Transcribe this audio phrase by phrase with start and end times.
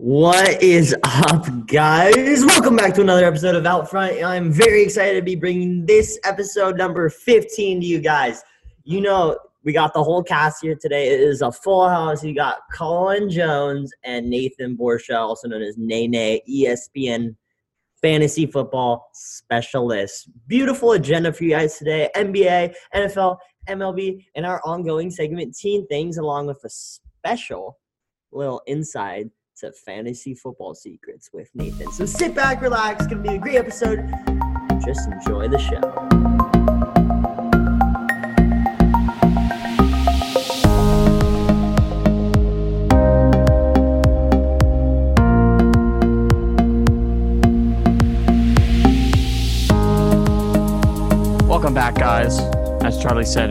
[0.00, 2.44] What is up, guys?
[2.46, 4.22] Welcome back to another episode of Out Front.
[4.22, 8.40] I'm very excited to be bringing this episode number 15 to you guys.
[8.84, 11.08] You know, we got the whole cast here today.
[11.08, 12.22] It is a full house.
[12.22, 17.34] You got Colin Jones and Nathan Borsha, also known as Nene, ESPN
[18.00, 20.30] fantasy football specialist.
[20.46, 23.36] Beautiful agenda for you guys today NBA, NFL,
[23.68, 27.80] MLB, and our ongoing segment, Teen Things, along with a special
[28.30, 31.90] little inside to fantasy football secrets with Nathan.
[31.92, 33.04] So sit back, relax.
[33.04, 34.08] It's going to be a great episode.
[34.84, 35.80] Just enjoy the show.
[51.48, 52.38] Welcome back, guys.
[52.84, 53.50] As Charlie said,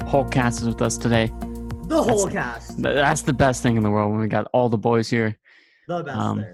[0.00, 1.30] Hulkcast is with us today.
[1.88, 2.82] The whole cast.
[2.82, 5.38] That's the best thing in the world when we got all the boys here.
[5.88, 6.44] The best Um.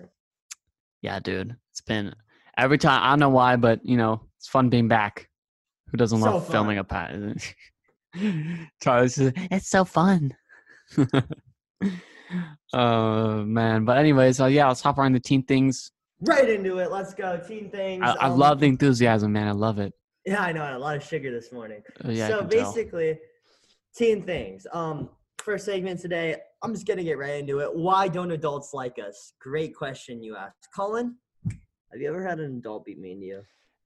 [1.01, 1.57] Yeah, dude.
[1.71, 2.15] It's been
[2.57, 3.03] every time.
[3.03, 5.29] I don't know why, but you know, it's fun being back.
[5.91, 7.15] Who doesn't So love filming a pat?
[8.83, 10.35] Charlie says, it's so fun.
[12.75, 13.85] Oh man.
[13.85, 15.93] But anyways, uh, yeah, let's hop around the teen things.
[16.23, 16.91] Right into it.
[16.91, 17.37] Let's go.
[17.47, 18.03] Teen Things.
[18.03, 19.49] I, I Um, love the enthusiasm, man.
[19.49, 19.93] I love it.
[20.25, 20.63] Yeah, I know.
[20.63, 21.83] I had a lot of sugar this morning.
[22.03, 22.73] Uh, yeah, so can tell.
[22.73, 23.19] basically,
[23.95, 24.67] teen things.
[24.73, 25.11] Um,
[25.43, 26.37] first segment today.
[26.63, 27.75] I'm just gonna get right into it.
[27.75, 29.35] Why don't adults like us?
[29.41, 31.17] Great question you asked, Colin.
[31.93, 33.43] Have you ever had an adult be mean to you?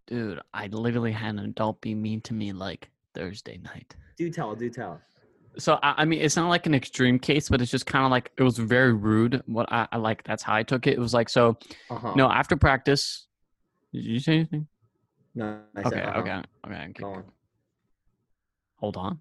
[0.06, 3.96] Dude, I literally had an adult be mean to me like Thursday night.
[4.16, 4.54] Do tell.
[4.54, 5.00] Do tell.
[5.58, 8.10] So I, I mean, it's not like an extreme case, but it's just kind of
[8.10, 9.42] like it was very rude.
[9.46, 10.92] What I, I like, that's how I took it.
[10.92, 11.56] It was like so.
[11.90, 12.12] Uh-huh.
[12.14, 13.26] No, after practice,
[13.92, 14.68] did you say anything?
[15.34, 15.60] No.
[15.74, 16.18] I said, Okay, uh-huh.
[16.20, 16.86] okay, okay.
[16.88, 17.14] keep Go on.
[17.14, 17.24] going.
[18.76, 19.18] Hold on.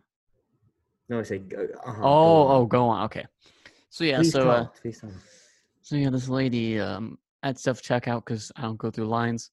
[1.09, 2.01] No, I say go- Uh-huh.
[2.03, 2.55] Oh, on.
[2.61, 3.05] oh, go on.
[3.05, 3.25] Okay.
[3.89, 4.65] So yeah, Please so uh.
[4.81, 5.11] Please talk.
[5.81, 9.51] so yeah, this lady um at self checkout because I don't go through lines.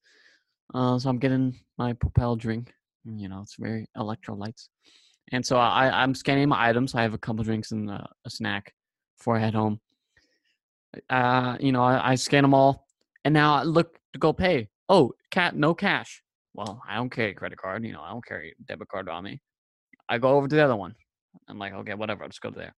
[0.75, 2.73] Uh, so I'm getting my Propel drink.
[3.05, 4.69] You know, it's very electrolytes.
[5.33, 6.95] And so I I'm scanning my items.
[6.95, 8.73] I have a couple drinks and uh, a snack
[9.19, 9.81] before I head home.
[11.09, 12.87] Uh, you know, I, I scan them all,
[13.25, 14.69] and now I look to go pay.
[14.89, 16.23] Oh, cat, no cash.
[16.55, 17.85] Well, I don't carry a credit card.
[17.85, 19.41] You know, I don't carry a debit card on me.
[20.09, 20.95] I go over to the other one.
[21.49, 22.23] I'm like, okay, whatever.
[22.23, 22.75] I'll just go there.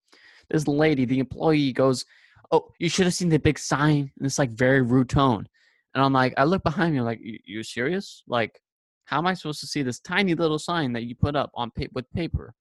[0.50, 2.06] This lady, the employee, goes,
[2.52, 5.47] "Oh, you should have seen the big sign." in this like very rude tone,
[5.94, 8.24] and I'm like, I look behind me, like, "You, you serious?
[8.28, 8.59] Like,
[9.06, 11.72] how am I supposed to see this tiny little sign that you put up on
[11.72, 12.53] pa- with paper?"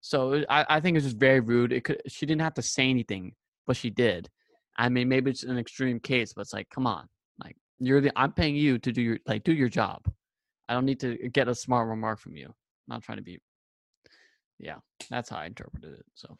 [0.00, 1.72] So I, I think it's just very rude.
[1.72, 3.34] It could she didn't have to say anything,
[3.66, 4.28] but she did.
[4.76, 7.08] I mean, maybe it's an extreme case, but it's like, come on,
[7.42, 10.02] like you're the I'm paying you to do your like do your job.
[10.68, 12.46] I don't need to get a smart remark from you.
[12.46, 12.54] I'm
[12.88, 13.38] not trying to be.
[14.62, 14.76] Yeah,
[15.10, 16.06] that's how I interpreted it.
[16.14, 16.38] So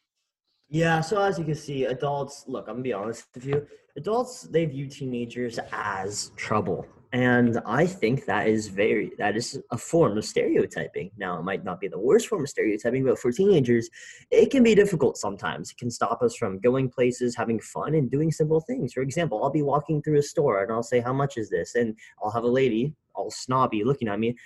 [0.69, 3.67] Yeah, so as you can see, adults look, I'm gonna be honest with you.
[3.97, 6.87] Adults they view teenagers as trouble.
[7.15, 11.11] And I think that is very that is a form of stereotyping.
[11.19, 13.91] Now it might not be the worst form of stereotyping, but for teenagers,
[14.31, 15.73] it can be difficult sometimes.
[15.73, 18.95] It can stop us from going places, having fun, and doing simple things.
[18.95, 21.75] For example, I'll be walking through a store and I'll say, How much is this?
[21.75, 24.37] And I'll have a lady, all snobby, looking at me,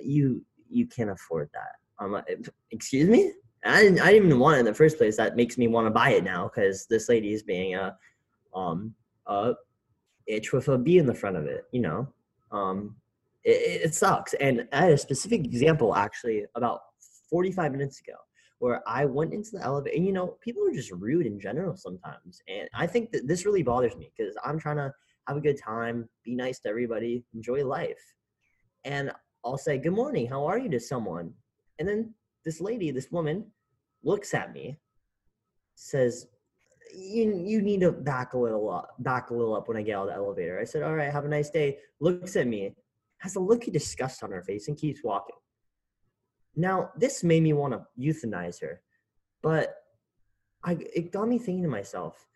[0.00, 1.81] you you can't afford that.
[2.02, 2.26] I'm like,
[2.70, 3.32] excuse me?
[3.64, 5.16] I didn't, I didn't even want it in the first place.
[5.16, 7.96] That makes me want to buy it now because this lady is being a,
[8.54, 8.94] um,
[9.26, 9.52] a
[10.26, 11.64] itch with a B in the front of it.
[11.72, 12.08] You know,
[12.50, 12.96] um,
[13.44, 14.34] it, it sucks.
[14.34, 16.80] And I had a specific example actually about
[17.30, 18.16] 45 minutes ago
[18.62, 19.96] where I went into the elevator.
[19.96, 23.44] And you know, people are just rude in general sometimes, and I think that this
[23.44, 24.92] really bothers me because I'm trying to
[25.26, 28.00] have a good time, be nice to everybody, enjoy life,
[28.84, 29.10] and
[29.44, 31.34] I'll say good morning, how are you to someone,
[31.78, 33.46] and then this lady, this woman,
[34.02, 34.78] looks at me,
[35.74, 36.26] says,
[36.94, 39.96] "You you need to back a little up, back a little up when I get
[39.96, 42.74] out of the elevator." I said, "All right, have a nice day." Looks at me,
[43.18, 45.36] has a look of disgust on her face, and keeps walking.
[46.54, 48.82] Now this made me want to euthanize her,
[49.42, 49.76] but
[50.64, 52.26] I it got me thinking to myself,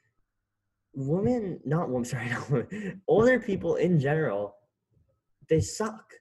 [0.94, 4.56] women, not women, sorry, not women, older people in general,
[5.48, 6.14] they suck,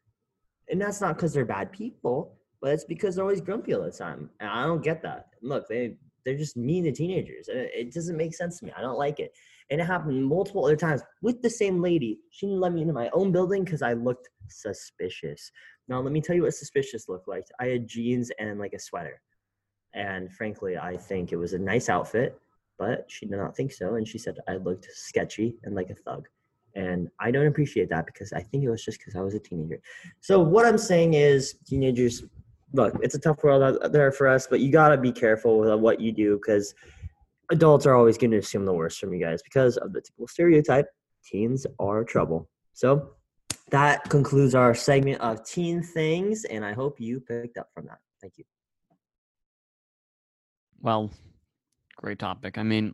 [0.70, 3.92] and that's not because they're bad people but it's because they're always grumpy all the
[3.92, 4.28] time.
[4.40, 5.28] And I don't get that.
[5.44, 7.48] Look, they they're just mean to teenagers.
[7.48, 8.72] and It, doesn't make sense to me.
[8.76, 9.34] I don't like it.
[9.70, 12.22] And it happened multiple other times with the same lady.
[12.32, 15.52] She didn't let me into my own building because I looked suspicious.
[15.88, 17.46] Now let me tell you what suspicious looked like.
[17.60, 19.22] I had jeans and like a sweater.
[19.94, 22.36] And frankly, I think it was a nice outfit,
[22.80, 23.94] but she did not think so.
[23.94, 26.28] And she said I looked sketchy and like a thug.
[26.76, 29.40] And I don't appreciate that because I think it was just because I was a
[29.40, 29.80] teenager.
[30.20, 32.24] So what I'm saying is, teenagers,
[32.76, 35.70] look, it's a tough world out there for us, but you gotta be careful with
[35.70, 36.74] uh, what you do because
[37.52, 40.28] adults are always going to assume the worst from you guys because of the typical
[40.28, 40.88] stereotype
[41.24, 42.50] teens are trouble.
[42.74, 43.12] So
[43.72, 48.00] that concludes our segment of teen things, and I hope you picked up from that.
[48.22, 48.44] Thank you.
[50.82, 51.10] Well,
[51.98, 52.58] great topic.
[52.58, 52.94] I mean,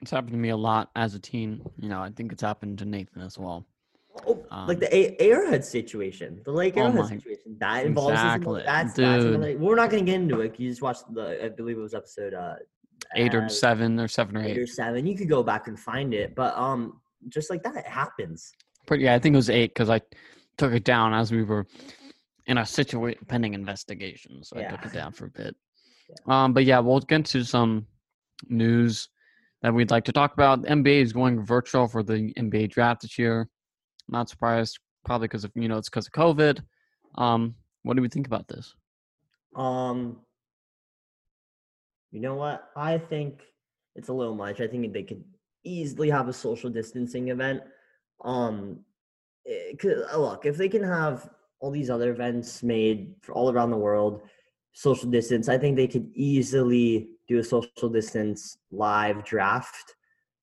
[0.00, 1.62] it's happened to me a lot as a teen.
[1.78, 3.66] You know, I think it's happened to Nathan as well.
[4.26, 7.56] Oh, like the a- Arrowhead situation, the Lake Um, Oh situation.
[7.58, 9.34] That involves Exactly, that's, that's dude.
[9.34, 10.58] another, we're not going to get into it.
[10.58, 12.54] You just watched the, I believe it was episode uh,
[13.14, 14.58] eight or uh, seven or seven or eight eight.
[14.58, 15.06] or seven.
[15.06, 18.52] You could go back and find it, but um, just like that, it happens.
[18.86, 20.00] Pretty, yeah, I think it was eight because I
[20.58, 21.66] took it down as we were
[22.46, 25.54] in a situation pending investigation, so I took it down for a bit.
[26.28, 27.84] Um, but yeah, we'll get to some
[28.48, 29.08] news
[29.62, 30.62] that we'd like to talk about.
[30.62, 33.48] The NBA is going virtual for the NBA draft this year.
[34.08, 36.62] Not surprised, probably because of you know it's because of COVID.
[37.16, 38.74] Um, what do we think about this?
[39.54, 40.18] Um,
[42.10, 42.70] you know what?
[42.76, 43.42] I think
[43.94, 44.60] it's a little much.
[44.60, 45.24] I think they could
[45.64, 47.62] easily have a social distancing event.
[48.22, 48.84] Um,
[49.46, 51.30] eh, 'cause, uh, look, if they can have
[51.60, 54.22] all these other events made all around the world,
[54.72, 59.96] social distance, I think they could easily do a social distance live draft.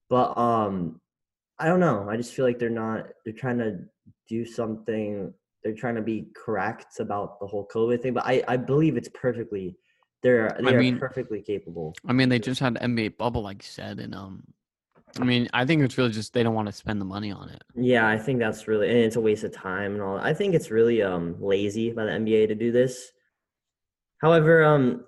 [0.10, 1.00] But um,
[1.63, 2.07] I don't know.
[2.10, 3.07] I just feel like they're not.
[3.24, 3.80] They're trying to
[4.27, 5.33] do something
[5.63, 9.10] they're trying to be correct about the whole COVID thing, but I, I believe it's
[9.13, 9.77] perfectly
[10.21, 11.94] they're they are mean- perfectly capable.
[12.07, 14.44] I mean, they just had the NBA bubble, like you said, and um,
[15.19, 17.50] I mean, I think it's really just they don't want to spend the money on
[17.50, 17.62] it.
[17.75, 20.18] Yeah, I think that's really and it's a waste of time and all.
[20.18, 23.12] I think it's really um lazy by the NBA to do this.
[24.19, 25.06] However, um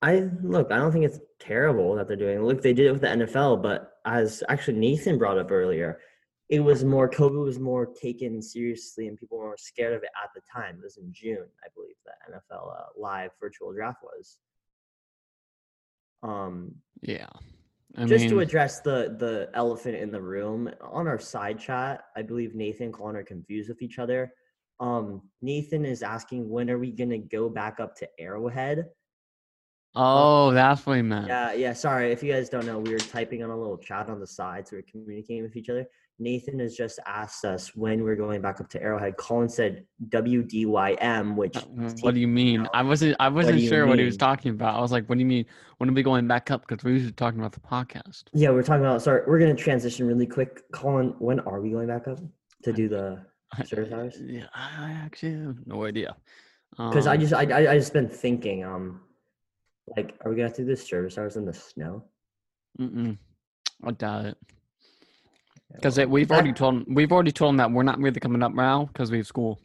[0.00, 2.42] I look, I don't think it's terrible that they're doing.
[2.42, 6.00] Look, they did it with the NFL, but as actually Nathan brought up earlier,
[6.48, 10.30] it was more COVID was more taken seriously and people were scared of it at
[10.34, 10.76] the time.
[10.76, 14.38] It was in June, I believe, the NFL uh, live virtual draft was.
[16.22, 17.28] Um Yeah,
[17.96, 22.04] I just mean, to address the the elephant in the room on our side chat
[22.16, 24.32] i believe nathan and colin are confused with each other
[24.80, 28.86] um nathan is asking when are we gonna go back up to arrowhead
[29.98, 31.26] oh, that's what he meant.
[31.26, 34.08] yeah yeah sorry if you guys don't know we were typing on a little chat
[34.08, 35.84] on the side so we're communicating with each other
[36.20, 41.36] nathan has just asked us when we're going back up to arrowhead colin said wdym
[41.36, 41.62] which Uh,
[42.00, 42.66] What do you mean?
[42.74, 43.16] I wasn't.
[43.20, 44.74] I wasn't sure what he was talking about.
[44.76, 45.46] I was like, "What do you mean?
[45.78, 48.24] When are we going back up?" Because we're usually talking about the podcast.
[48.32, 51.88] yeah we're talking about sorry we're gonna transition really quick colin when are we going
[51.88, 52.18] back up
[52.64, 53.04] to do the
[53.64, 54.16] Service hours?
[54.20, 56.14] Yeah, I actually have no idea.
[56.76, 59.00] Because I Um, just I, I I just been thinking, um,
[59.96, 62.04] like, are we gonna have to do service hours in the snow?
[62.78, 63.18] mm-mm,
[63.84, 64.38] I doubt it.
[65.72, 68.54] Because we've already told 'em- we've already told them that we're not really coming up
[68.54, 69.60] now because we have school.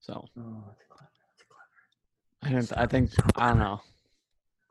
[0.00, 2.42] So Oh, that's clever, that's clever.
[2.42, 2.78] I don't.
[2.78, 3.80] I think I don't know.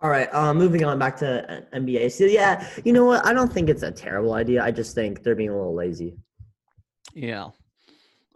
[0.01, 2.09] All right, uh, moving on back to uh, NBA.
[2.11, 3.23] So yeah, you know what?
[3.25, 4.63] I don't think it's a terrible idea.
[4.63, 6.17] I just think they're being a little lazy.
[7.13, 7.49] Yeah.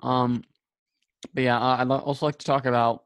[0.01, 0.43] Um.
[1.33, 3.04] But yeah, I'd also like to talk about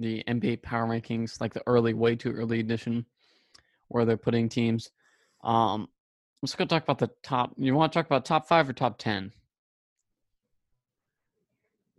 [0.00, 3.06] the NBA power rankings, like the early, way too early edition,
[3.88, 4.90] where they're putting teams.
[5.42, 5.88] Um.
[6.42, 7.52] Let's go talk about the top.
[7.58, 9.30] You want to talk about top five or top ten?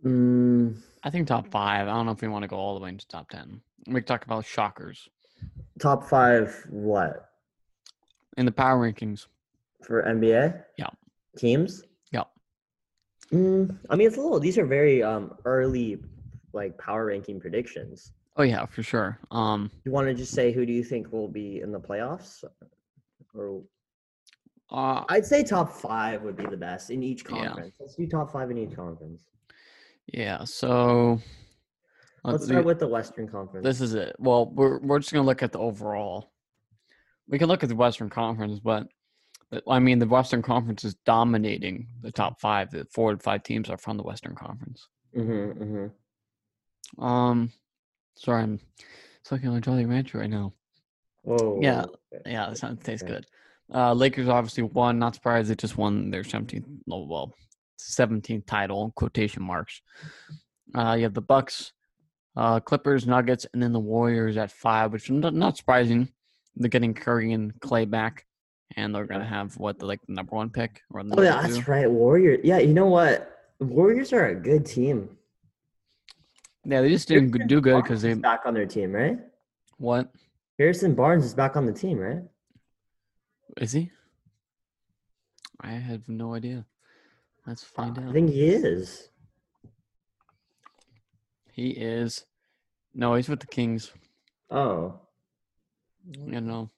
[0.04, 1.86] Mm, I think top five.
[1.86, 3.60] I don't know if we want to go all the way into top ten.
[3.86, 5.08] We can talk about shockers
[5.80, 7.28] top five, what
[8.36, 9.26] in the power rankings.
[9.82, 10.62] for NBA?
[10.78, 10.88] Yeah.
[11.36, 11.82] Teams.
[12.12, 12.24] Yeah.
[13.32, 14.40] Mm, I mean, it's a little.
[14.40, 15.98] These are very um early,
[16.52, 18.12] like power ranking predictions.
[18.36, 19.18] Oh yeah, for sure.
[19.30, 19.70] Um.
[19.84, 22.44] You want to just say who do you think will be in the playoffs,
[23.34, 23.62] or
[24.70, 27.46] Uh, I'd say top five would be the best in each Yeah.
[27.48, 27.74] conference.
[27.78, 29.28] Let's do top five in each conference.
[30.06, 30.44] yeah.
[30.44, 31.20] So.
[32.24, 33.64] Let's start with the Western Conference.
[33.64, 34.14] This is it.
[34.18, 36.30] Well, we're we're just gonna look at the overall.
[37.26, 38.86] We can look at the Western Conference, but
[39.50, 42.70] but, I mean the Western Conference is dominating the top five.
[42.70, 44.86] The four and five teams are from the Western Conference.
[45.16, 45.86] mm-hmm, mm-hmm.
[46.98, 47.52] Um,
[48.16, 48.60] sorry, I'm
[49.24, 50.52] sucking on a Jolly Rancher right now.
[51.22, 51.58] Whoa.
[51.62, 51.84] Yeah.
[52.26, 53.26] Yeah, that sounds tastes good.
[53.72, 54.98] Uh, Lakers obviously won.
[54.98, 57.34] Not surprised, they just won their 17th, oh, well,
[57.80, 59.80] 17th title quotation marks.
[60.74, 61.72] Uh, you have the Bucks,
[62.36, 66.08] uh, Clippers, Nuggets, and then the Warriors at five, which not, not surprising.
[66.56, 68.26] They're getting Curry and Klay back,
[68.76, 71.40] and they're gonna have what the like the number one pick or the Oh yeah,
[71.46, 71.54] two.
[71.54, 71.90] that's right.
[71.90, 72.40] Warriors.
[72.44, 73.38] Yeah, you know what?
[73.58, 75.16] Warriors are a good team.
[76.64, 79.18] Yeah, they just didn't Harrison do good because they back on their team, right?
[79.78, 80.12] what
[80.58, 82.22] Harrison Barnes is back on the team, right?
[83.60, 83.90] is he?
[85.60, 86.64] I have no idea.
[87.46, 88.08] Let's find I out.
[88.10, 89.08] I think he is.
[91.52, 92.24] He is.
[92.94, 93.92] No, he's with the Kings.
[94.50, 95.00] Oh.
[96.10, 96.70] You know.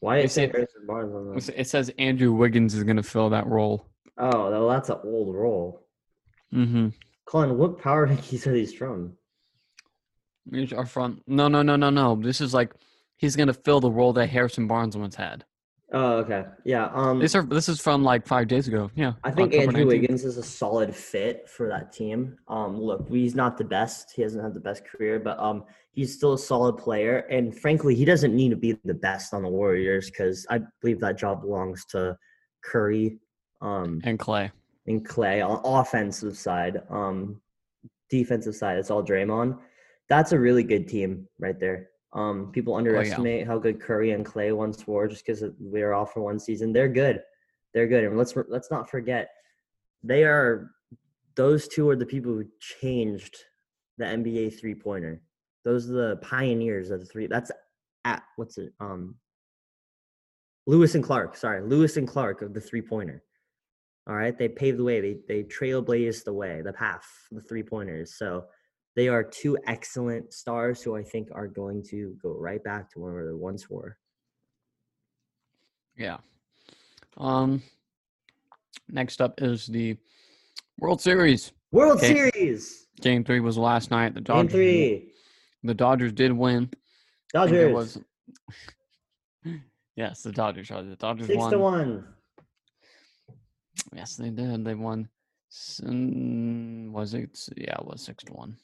[0.00, 1.54] Why is it Harrison Barnes on?
[1.56, 3.86] It says Andrew Wiggins is going to fill that role.
[4.16, 5.86] Oh, well, that's an old role.
[6.54, 6.88] Mm-hmm.
[7.28, 9.12] Colin, what power rankings are these from?
[10.74, 11.22] Our front.
[11.26, 12.16] No, no, no, no, no.
[12.16, 12.72] This is like
[13.18, 15.44] he's going to fill the role that Harrison Barnes once had.
[15.92, 16.44] Oh, okay.
[16.64, 16.86] Yeah.
[16.92, 18.90] Um, These are this is from like five days ago.
[18.94, 19.12] Yeah.
[19.24, 19.88] I think October Andrew 19th.
[19.88, 22.36] Wiggins is a solid fit for that team.
[22.48, 24.12] Um, look, he's not the best.
[24.14, 27.20] He hasn't had the best career, but um, he's still a solid player.
[27.30, 31.00] And frankly, he doesn't need to be the best on the Warriors because I believe
[31.00, 32.16] that job belongs to
[32.62, 33.18] Curry,
[33.60, 34.50] um, and Klay.
[34.88, 36.82] And Klay on offensive side.
[36.90, 37.40] Um,
[38.10, 39.58] defensive side, it's all Draymond.
[40.08, 41.90] That's a really good team right there.
[42.14, 46.14] Um, people underestimate how good Curry and Klay once were just because we were off
[46.14, 46.72] for one season.
[46.72, 47.22] They're good.
[47.74, 49.28] They're good, and let's let's not forget
[50.02, 50.70] they are.
[51.34, 53.36] Those two are the people who changed
[53.98, 55.20] the NBA three pointer.
[55.64, 57.26] Those are the pioneers of the three.
[57.26, 57.52] That's
[58.04, 58.72] at what's it?
[58.80, 59.16] Um,
[60.66, 61.36] Lewis and Clark.
[61.36, 63.22] Sorry, Lewis and Clark of the three pointer.
[64.08, 65.00] All right, they paved the way.
[65.00, 68.14] They they trailblazed the way, the path, the three pointers.
[68.16, 68.46] So
[68.96, 73.00] they are two excellent stars who I think are going to go right back to
[73.00, 73.98] where they once were.
[75.96, 76.18] Yeah.
[77.16, 77.62] Um.
[78.88, 79.98] Next up is the
[80.78, 81.52] World Series.
[81.72, 82.30] World Okay.
[82.32, 84.14] Series, Game three was last night.
[84.14, 84.50] The Dodgers.
[84.52, 85.12] game three,
[85.64, 86.70] The Dodgers did win.
[87.34, 87.98] Dodgers, was-
[89.96, 90.68] yes, the Dodgers.
[90.70, 91.50] The Dodgers six won.
[91.52, 92.04] to one.
[93.94, 94.64] Yes, they did.
[94.64, 95.08] They won.
[95.52, 97.38] mm, Was it?
[97.56, 98.56] Yeah, it was six to one.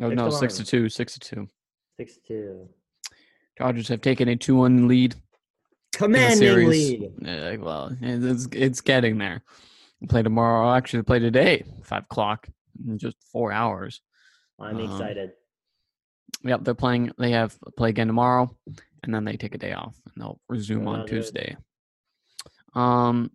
[0.00, 0.88] Oh Six no, to six to two.
[0.88, 1.48] Six to two.
[1.96, 2.68] Six two.
[3.58, 5.14] Dodgers have taken a two-one lead
[5.92, 7.12] Commanding lead.
[7.20, 9.42] Yeah, well, it's it's getting there.
[10.00, 10.72] We play tomorrow.
[10.74, 12.48] Actually, play today, five o'clock,
[12.86, 14.00] in just four hours.
[14.58, 15.32] I'm Um, excited.
[16.42, 17.12] Yep, they're playing.
[17.18, 18.48] They have play again tomorrow,
[19.02, 21.06] and then they take a day off, and they'll resume Go on.
[21.06, 21.56] Tuesday.
[22.74, 23.30] Um,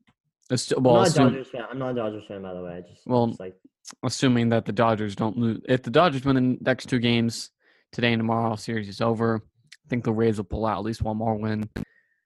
[0.51, 1.63] it's- I'm well, not a assume- Dodgers fan.
[1.69, 2.73] I'm not a Dodgers fan, by the way.
[2.77, 3.55] I just, Well, just like
[4.03, 5.61] assuming that the Dodgers don't lose.
[5.67, 7.51] If the Dodgers win the next two games
[7.91, 9.41] today and tomorrow, series is over.
[9.85, 11.69] I think the Rays will pull out at least one more win,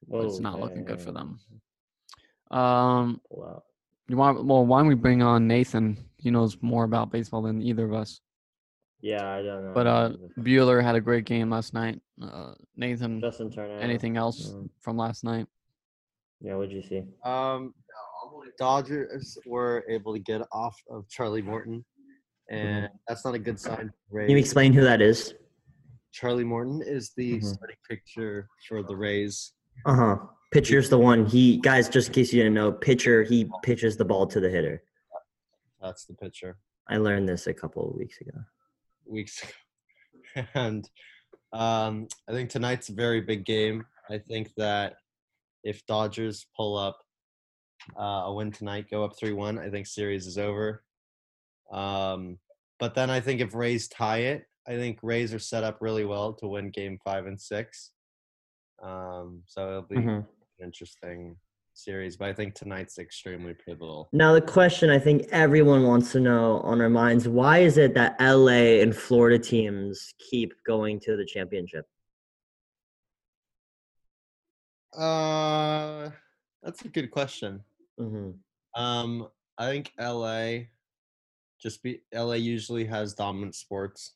[0.08, 1.40] but it's not looking good for them.
[2.52, 3.64] Um, Wow.
[4.08, 4.66] you want well?
[4.66, 5.98] Why don't we bring on Nathan?
[6.18, 8.22] He knows more about baseball than either of us.
[9.02, 9.72] Yeah, I don't know.
[9.74, 12.02] But uh, Buehler had a great game last night.
[12.22, 13.80] Uh, Nathan, Justin Turner.
[13.80, 15.48] anything else um, from last night?
[16.42, 17.04] Yeah, what'd you see?
[17.24, 17.74] Um,
[18.60, 21.84] Dodgers were able to get off of Charlie Morton,
[22.52, 23.92] and that's not a good sign.
[24.14, 25.34] Can you explain who that is?
[26.12, 27.44] Charlie Morton is the Mhm.
[27.56, 29.54] starting pitcher for the Rays.
[29.86, 30.18] Uh huh.
[30.52, 31.26] Pitcher's the one.
[31.26, 34.50] He guys, just in case you didn't know, pitcher he pitches the ball to the
[34.50, 34.84] hitter.
[35.82, 36.58] That's the pitcher.
[36.90, 38.38] I learned this a couple of weeks ago.
[39.06, 40.48] Weeks, ago.
[40.56, 40.90] and
[41.54, 43.86] um, I think tonight's a very big game.
[44.10, 44.98] I think that
[45.64, 46.98] if Dodgers pull up
[47.98, 50.84] uh, a win tonight, go up three one, I think series is over.
[51.72, 52.38] Um,
[52.80, 56.06] but then I think if Rays tie it, I think Rays are set up really
[56.06, 57.92] well to win Game Five and Six.
[58.82, 60.18] Um, so it'll be Mhm.
[60.20, 60.26] an
[60.64, 61.38] interesting
[61.74, 62.18] series.
[62.18, 64.10] But I think tonight's extremely pivotal.
[64.12, 67.94] Now the question I think everyone wants to know on our minds: Why is it
[67.96, 71.86] that LA and Florida teams keep going to the championship?
[74.94, 76.10] Uh,
[76.64, 77.64] that's a good question.
[78.00, 78.32] Hmm
[78.76, 79.28] Um,
[79.58, 80.68] I think LA
[81.62, 84.14] just be LA usually has dominant sports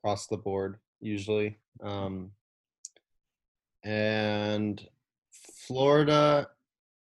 [0.00, 1.58] across the board usually.
[1.82, 2.32] Um,
[3.84, 4.84] and
[5.32, 6.48] Florida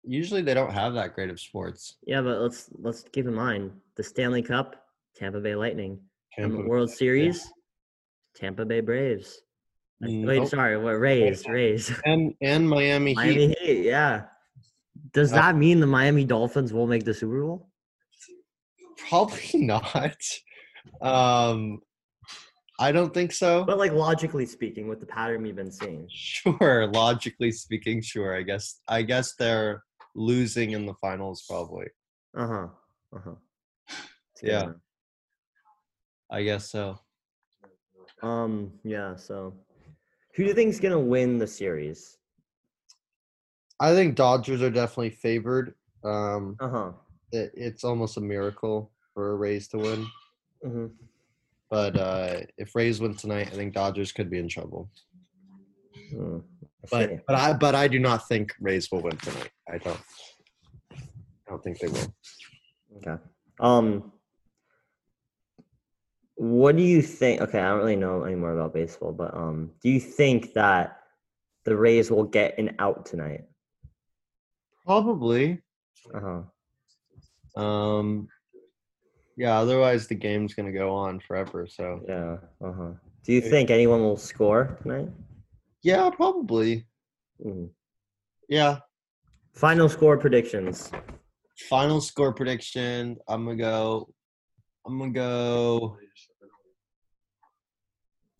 [0.04, 1.96] usually they don't have that great of sports.
[2.06, 5.98] Yeah, but let's let's keep in mind the Stanley Cup, Tampa Bay Lightning,
[6.38, 7.50] and the Tampa- World Series,
[8.34, 9.40] Tampa Bay Braves.
[10.04, 11.46] Uh, Wait, sorry, what Rays?
[11.48, 11.92] Rays.
[12.04, 13.16] and and Miami Heat.
[13.16, 13.82] Miami Heat.
[13.84, 14.24] Yeah.
[15.16, 17.70] Does that mean the Miami Dolphins will make the Super Bowl?
[19.08, 20.18] Probably not.
[21.00, 21.80] Um,
[22.78, 23.64] I don't think so.
[23.64, 26.06] But like logically speaking, with the pattern we've been seeing.
[26.12, 28.36] Sure, logically speaking, sure.
[28.36, 29.82] I guess I guess they're
[30.14, 31.86] losing in the finals probably.
[32.36, 32.66] Uh huh.
[33.16, 33.96] Uh huh.
[34.42, 34.72] Yeah.
[36.30, 36.98] I guess so.
[38.22, 38.70] Um.
[38.84, 39.16] Yeah.
[39.16, 39.54] So,
[40.34, 42.18] who do you think's gonna win the series?
[43.80, 45.74] I think Dodgers are definitely favored.
[46.04, 46.92] Um, Uh huh.
[47.32, 50.06] it, it's almost a miracle for a Rays to win.
[50.62, 50.86] hmm
[51.70, 54.90] But uh, if Rays win tonight, I think Dodgers could be in trouble.
[56.10, 56.38] Hmm.
[56.90, 59.50] But but I but I do not think Rays will win tonight.
[59.68, 60.00] I don't.
[60.92, 62.14] I don't think they will.
[62.98, 63.22] Okay.
[63.60, 64.12] Um.
[66.36, 67.40] What do you think?
[67.40, 71.00] Okay, I don't really know any more about baseball, but um, do you think that
[71.64, 73.44] the Rays will get an out tonight?
[74.86, 75.60] Probably.
[76.14, 76.20] Uh
[77.56, 77.60] huh.
[77.60, 78.28] Um,
[79.36, 79.58] yeah.
[79.58, 81.66] Otherwise, the game's gonna go on forever.
[81.66, 82.36] So Yeah.
[82.66, 82.90] Uh huh.
[83.24, 85.08] Do you think anyone will score tonight?
[85.82, 86.86] yeah, probably.
[87.44, 87.70] Mhm.
[88.48, 88.78] Yeah.
[89.54, 90.90] Final score predictions.
[91.68, 93.16] Final score prediction.
[93.26, 94.08] I'm gonna go.
[94.86, 95.96] I'm gonna go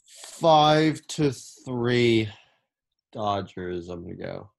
[0.07, 2.29] five to three.
[3.12, 3.88] Dodgers.
[3.88, 4.50] I'm gonna go.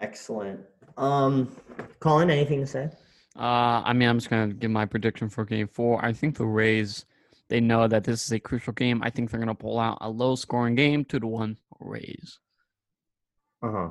[0.00, 0.60] Excellent.
[0.96, 1.54] Um,
[2.00, 2.90] Colin, anything to say?
[3.36, 6.04] Uh, I mean, I'm just gonna give my prediction for Game Four.
[6.04, 7.04] I think the Rays,
[7.48, 9.02] they know that this is a crucial game.
[9.02, 12.38] I think they're gonna pull out a low-scoring game, two to one Rays.
[13.62, 13.90] Uh huh.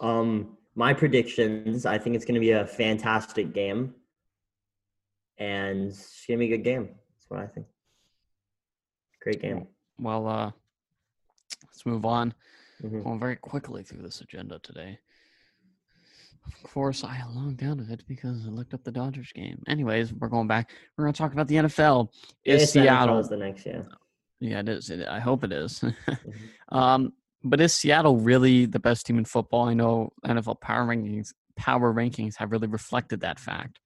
[0.00, 1.86] Um, my predictions.
[1.86, 3.94] I think it's going to be a fantastic game,
[5.38, 6.86] and it's going to be a good game.
[6.86, 7.66] That's what I think.
[9.22, 9.66] Great game.
[9.98, 10.50] Well, uh,
[11.66, 12.32] let's move on.
[12.82, 13.04] Mhm.
[13.04, 14.98] Going very quickly through this agenda today.
[16.46, 19.62] Of course, I logged out of it because I looked up the Dodgers game.
[19.68, 20.70] Anyways, we're going back.
[20.96, 22.10] We're going to talk about the NFL.
[22.44, 23.18] Is It's the NFL Seattle?
[23.18, 23.86] is the next year?
[24.40, 24.88] Yeah, it is.
[24.90, 25.84] It, I hope it is.
[26.70, 27.12] um,
[27.44, 29.68] but is Seattle really the best team in football?
[29.68, 33.78] I know NFL power rankings power rankings have really reflected that fact.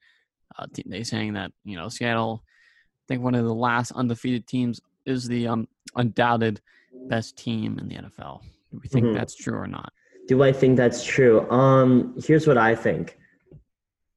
[0.56, 4.80] Uh, they saying that you know Seattle, I think one of the last undefeated teams
[5.04, 6.60] is the um, undoubted
[7.08, 8.42] best team in the NFL.
[8.74, 9.14] Do we think Mhm.
[9.14, 9.92] that's true or not?
[10.26, 11.48] Do I think that's true?
[11.50, 13.16] Um, here's what I think.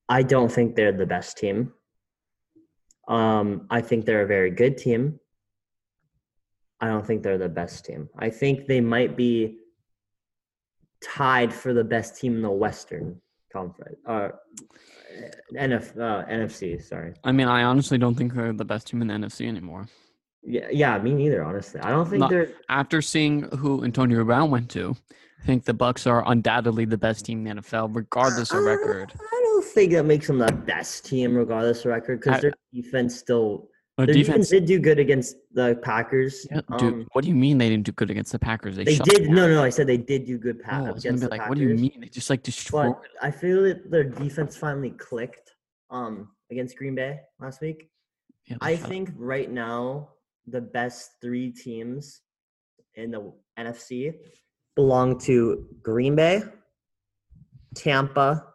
[0.10, 1.74] I don't think they're the best team.
[3.08, 5.20] Um, I think they're a very good team.
[6.80, 8.10] I don't think they're the best team.
[8.18, 9.60] I think they might be
[11.02, 13.22] tied for the best team in the Western
[13.52, 14.00] Conference.
[14.06, 14.30] Uh,
[15.56, 17.14] NF, uh, NFC, sorry.
[17.24, 19.88] I mean, I honestly don't think they're the best team in the NFC anymore.
[20.50, 21.44] Yeah, yeah, me neither.
[21.44, 22.30] Honestly, I don't think No.
[22.30, 22.50] they're.
[22.70, 24.96] After seeing who Antonio Brown went to,
[25.44, 29.12] I think the Bucs are undoubtedly the best team in the NFL, regardless of record.
[29.20, 33.18] I don't think that makes them the best team, regardless of record, because their defense
[33.18, 36.48] still Their defense, defense, did do good against the Packers.
[36.50, 36.94] yeah, dude.
[36.94, 38.78] Um, what do you mean they didn't do good against the Packers?
[38.78, 39.30] they shut did.
[39.30, 41.42] No, no, I said they did do good pa- Oh, gonna against be the like,
[41.42, 41.50] Packers.
[41.50, 42.00] what do you mean?
[42.00, 42.94] They just like destroyed.
[43.02, 45.52] But I feel that their defense finally clicked
[45.90, 47.90] um, against Green Bay last week.
[48.46, 50.10] Yeah, I think right now
[50.48, 52.22] the best three teams
[52.96, 54.14] in the NFC
[54.76, 56.44] belong to Green Bay,
[57.76, 58.46] Tampa,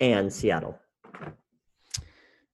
[0.00, 0.78] and Seattle.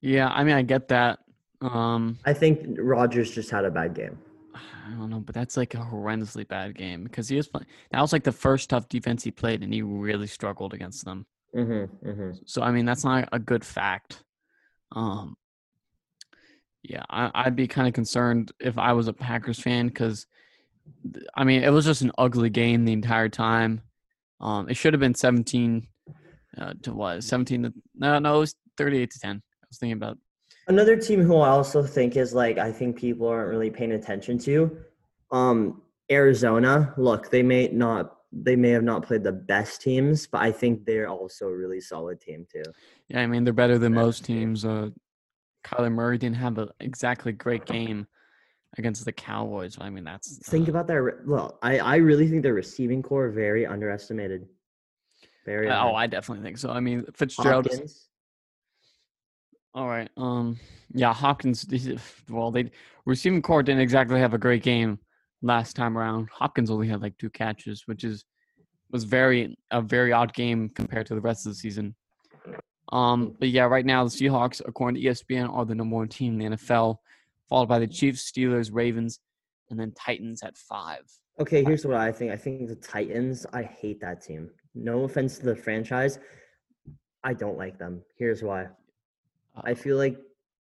[0.01, 1.20] Yeah, I mean, I get that.
[1.61, 4.18] Um, I think Rodgers just had a bad game.
[4.55, 7.66] I don't know, but that's like a horrendously bad game because he was playing.
[7.92, 11.25] That was like the first tough defense he played, and he really struggled against them.
[11.55, 12.31] Mm-hmm, mm-hmm.
[12.46, 14.25] So I mean, that's not a good fact.
[14.90, 15.37] Um,
[16.83, 20.27] yeah, I, I'd be kind of concerned if I was a Packers fan because,
[21.35, 23.83] I mean, it was just an ugly game the entire time.
[24.40, 25.87] Um, it should have been seventeen
[26.59, 27.23] uh, to what?
[27.23, 29.42] Seventeen to no, no, it was thirty-eight to ten.
[29.62, 30.18] I was thinking about
[30.68, 34.38] Another team who I also think is like I think people aren't really paying attention
[34.40, 34.77] to,
[35.31, 36.95] um, Arizona.
[36.97, 40.85] Look, they may not they may have not played the best teams, but I think
[40.85, 42.62] they're also a really solid team too.
[43.09, 44.64] Yeah, I mean they're better than most teams.
[44.64, 44.90] Uh,
[45.64, 48.07] Kyler Murray didn't have an exactly great game
[48.79, 49.77] against the Cowboys.
[49.81, 53.31] I mean that's Think uh, about their well, I I really think their receiving corps
[53.31, 54.46] very underestimated.
[55.44, 56.70] Very oh, under- I definitely think so.
[56.70, 57.66] I mean Fitzgerald.
[57.66, 58.09] Hopkins.
[59.75, 60.11] all right.
[60.16, 60.59] Um.
[60.94, 61.66] Yeah, Hopkins.
[62.29, 62.70] Well, they
[63.07, 64.98] receiving corps didn't exactly have a great game
[65.42, 66.29] last time around.
[66.33, 68.25] Hopkins only had like two catches, which is
[68.90, 71.94] was very a very odd game compared to the rest of the season.
[72.92, 76.38] Um, but yeah, right now the Seahawks, according to ESPN, are the number one team
[76.40, 76.98] in the NFL,
[77.48, 79.18] followed by the Chiefs, Steelers, Ravens,
[79.70, 81.02] and then Titans at five.
[81.40, 82.31] Okay, here's what I think.
[82.31, 84.50] I think the Titans, I hate that team.
[84.74, 86.18] No offense to the franchise.
[87.24, 88.02] I don't like them.
[88.18, 88.66] Here's why.
[89.64, 90.18] I feel like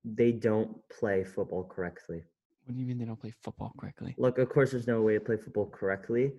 [0.05, 2.23] they don't play football correctly.
[2.65, 4.15] what do you mean they don't play football correctly?
[4.19, 6.33] Look, of course, there's no way to play football correctly,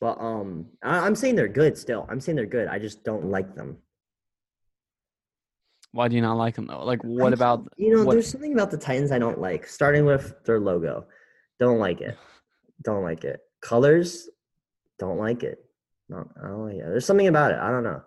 [0.00, 2.06] but um, I, I'm saying they're good still.
[2.08, 2.68] I'm saying they're good.
[2.68, 3.78] I just don't like them.
[5.94, 6.84] Why do you not like them though?
[6.84, 8.04] Like, what just- about you know?
[8.04, 9.64] what- There's something about the Titans I don't like.
[9.68, 11.06] Starting with their logo,
[11.60, 12.18] don't like it.
[12.82, 13.38] Don't like it.
[13.62, 14.28] Colors,
[14.98, 15.64] don't like it.
[16.08, 16.84] No, I don't like it.
[16.84, 17.58] There's something about it.
[17.58, 18.02] I don't know.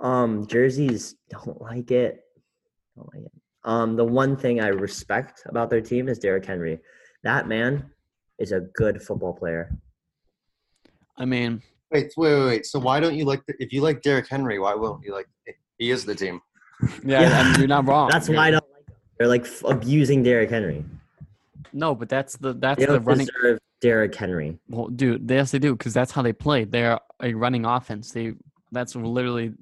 [0.00, 2.20] Um, jerseys, don't like it.
[2.94, 3.32] Don't like it.
[3.64, 6.78] Um, the one thing I respect about their team is Derrick Henry.
[7.24, 7.90] That man
[8.38, 9.74] is a good football player.
[11.16, 12.66] I mean, Wait, wait, wait, wait.
[12.66, 13.44] So why don't you like?
[13.46, 15.26] The, if you like Derrick Henry, why won't you like?
[15.78, 16.40] He is the team.
[17.04, 17.40] Yeah, Yeah.
[17.40, 18.08] I mean, you're not wrong.
[18.10, 18.94] That's You're- why I don't like them.
[19.18, 20.84] They're like f- abusing Derrick Henry.
[21.72, 23.26] No, but that's the that's They the don't running.
[23.26, 24.58] deserve Derrick Henry.
[24.68, 26.64] Well, dude, yes, they do because that's how they play.
[26.64, 28.12] They're a running offense.
[28.12, 28.34] They
[28.72, 29.52] that's literally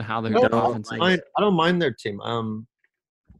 [0.00, 0.98] how their No, offense I, is.
[0.98, 2.20] don't mind, I don't mind their team.
[2.22, 2.66] Um,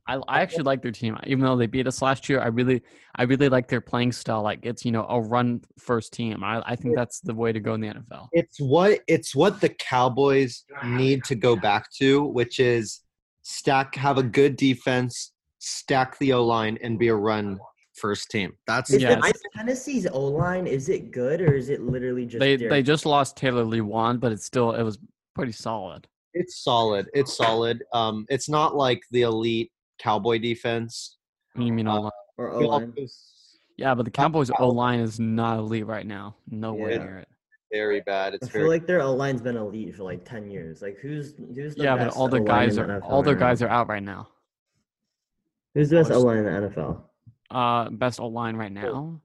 [0.07, 2.41] I, I actually like their team, even though they beat us last year.
[2.41, 2.83] I really,
[3.15, 4.43] I really like their playing style.
[4.43, 6.43] Like it's you know a run first team.
[6.43, 8.29] I, I think that's the way to go in the NFL.
[8.33, 13.03] it's what it's what the Cowboys need to go back to, which is
[13.43, 17.61] stack, have a good defense, stack the O line, and be a run
[17.95, 18.53] first team.
[18.67, 19.25] That's Is, Yes.
[19.25, 22.83] is Tennessee's O line is it good or is it literally just They Derrick they
[22.83, 24.99] just lost Taylor Lewan, but it's still it was
[25.35, 26.09] pretty solid.
[26.35, 27.07] it's solid.
[27.15, 27.85] It's solid.
[27.93, 29.71] Um, it's not like the elite
[30.03, 31.19] Cowboy defense.
[31.57, 32.11] You mean Uh, O-line.
[32.39, 32.95] or O-line.
[33.77, 36.37] Yeah, but the Cowboys O line is not elite right now.
[36.51, 36.99] Nowhere Yeah.
[36.99, 37.29] near it.
[37.73, 38.33] Very bad.
[38.33, 40.83] I It's feel very like their O line's been elite for like ten years.
[40.83, 43.35] Like who's who's the Yeah, but all their O-line guys in the are all their
[43.35, 43.47] right now?
[43.47, 44.29] guys are out right now.
[45.75, 47.03] Who's the best O line in the NFL?
[47.51, 49.21] Uh, best O line right now.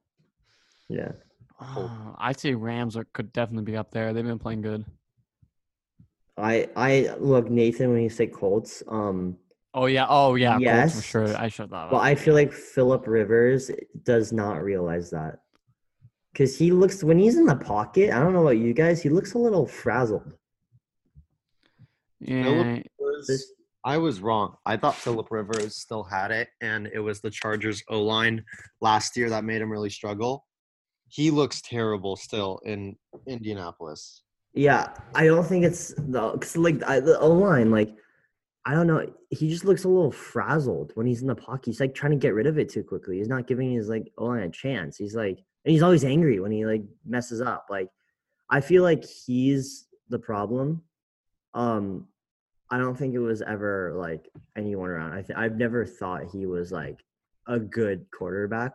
[0.90, 1.12] Yeah.
[1.60, 4.14] Uh, I'd say Rams are, could definitely be up there.
[4.14, 4.86] They've been playing good.
[6.38, 8.84] I I look Nathan when you say Colts.
[8.88, 9.38] Um,
[9.78, 10.08] Oh yeah.
[10.10, 10.54] Oh yeah.
[10.54, 10.96] Colts Yes.
[10.96, 11.38] for sure.
[11.38, 11.92] I should thought.
[11.92, 13.70] but I feel like Philip Rivers
[14.04, 15.36] does not realize that
[16.34, 18.10] because he looks when he's in the pocket.
[18.12, 19.04] I don't know about you guys.
[19.04, 20.34] He looks a little frazzled.
[22.20, 22.80] Yeah.
[23.00, 23.54] was-
[23.86, 24.56] I was wrong.
[24.66, 28.44] I thought Philip Rivers still had it, and it was the Chargers O line
[28.82, 30.46] last year that made him really struggle.
[31.08, 34.24] He looks terrible still in Indianapolis.
[34.54, 37.72] Yeah, I don't think it's the cause like I, the O line.
[37.72, 37.96] Like,
[38.68, 39.10] I don't know.
[39.30, 41.68] He just looks a little frazzled when he's in the pocket.
[41.68, 43.18] He's like trying to get rid of it too quickly.
[43.18, 44.98] He's not giving his like line a chance.
[44.98, 47.68] He's like, and he's always angry when he like messes up.
[47.70, 47.88] Like,
[48.50, 50.84] I feel like he's the problem.
[51.54, 52.10] Um,
[52.70, 54.28] I don't think it was ever like
[54.58, 55.14] anyone around.
[55.14, 57.00] I th- I've never thought he was like
[57.48, 58.74] a good quarterback.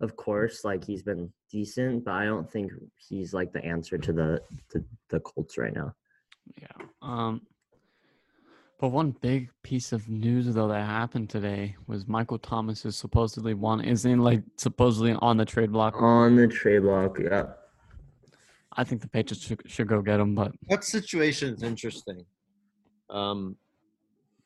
[0.00, 4.12] Of course, like he's been decent, but I don't think he's like the answer to
[4.12, 5.94] the to the Colts right now.
[6.60, 6.86] Yeah.
[7.02, 7.42] Um.
[8.78, 13.54] But one big piece of news though that happened today was Michael Thomas is supposedly
[13.54, 16.00] one isn't like supposedly on the trade block.
[16.00, 17.46] On the trade block, yeah.
[18.74, 22.24] I think the Patriots should, should go get him, but That situation is interesting.
[23.10, 23.56] Um,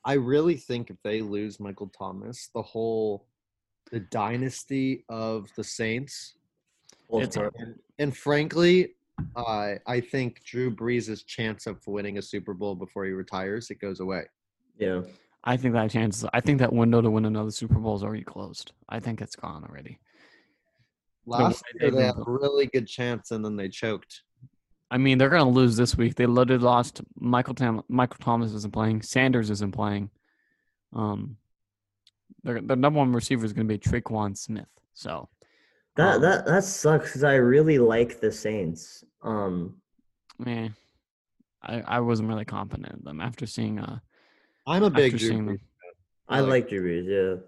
[0.05, 3.27] I really think if they lose Michael Thomas, the whole
[3.91, 6.35] the dynasty of the Saints,
[7.13, 8.95] It's and, and frankly,
[9.37, 13.81] I I think Drew Brees' chance of winning a Super Bowl before he retires it
[13.81, 14.25] goes away.
[14.79, 15.03] Yeah.
[15.45, 16.25] I think that chance.
[16.33, 18.73] I think that window to win another Super Bowl is already closed.
[18.89, 19.99] I think it's gone already.
[21.27, 24.23] Last way year they they had a really good chance and then they choked.
[24.91, 26.15] I mean, they're gonna lose this week.
[26.17, 27.01] They literally lost.
[27.19, 29.03] Michael Tam- Michael Thomas isn't playing.
[29.03, 30.11] Sanders isn't playing.
[30.93, 31.39] Um,
[32.45, 34.69] their their number one receiver is gonna be Tre'Quan Smith.
[34.95, 35.29] So
[35.97, 39.05] That Um, that that sucks because I really like the Saints.
[39.23, 39.81] Um,
[40.39, 40.75] man,
[41.63, 43.99] I I wasn't really confident in them after seeing uh
[44.67, 45.47] I'm a big Drew Brees.
[45.47, 45.59] them.
[46.29, 47.07] I like- like Drew Brees.
[47.39, 47.43] Yeah.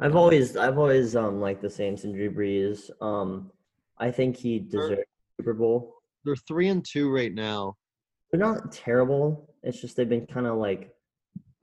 [0.00, 2.90] I've always I've always um liked the Saints and Drew Brees.
[3.02, 3.52] Um,
[3.98, 5.02] I think he deserves
[5.36, 5.94] Super Bowl.
[6.24, 7.76] They're three and two right now.
[8.30, 9.54] They're not terrible.
[9.62, 10.94] It's just they've been kind of like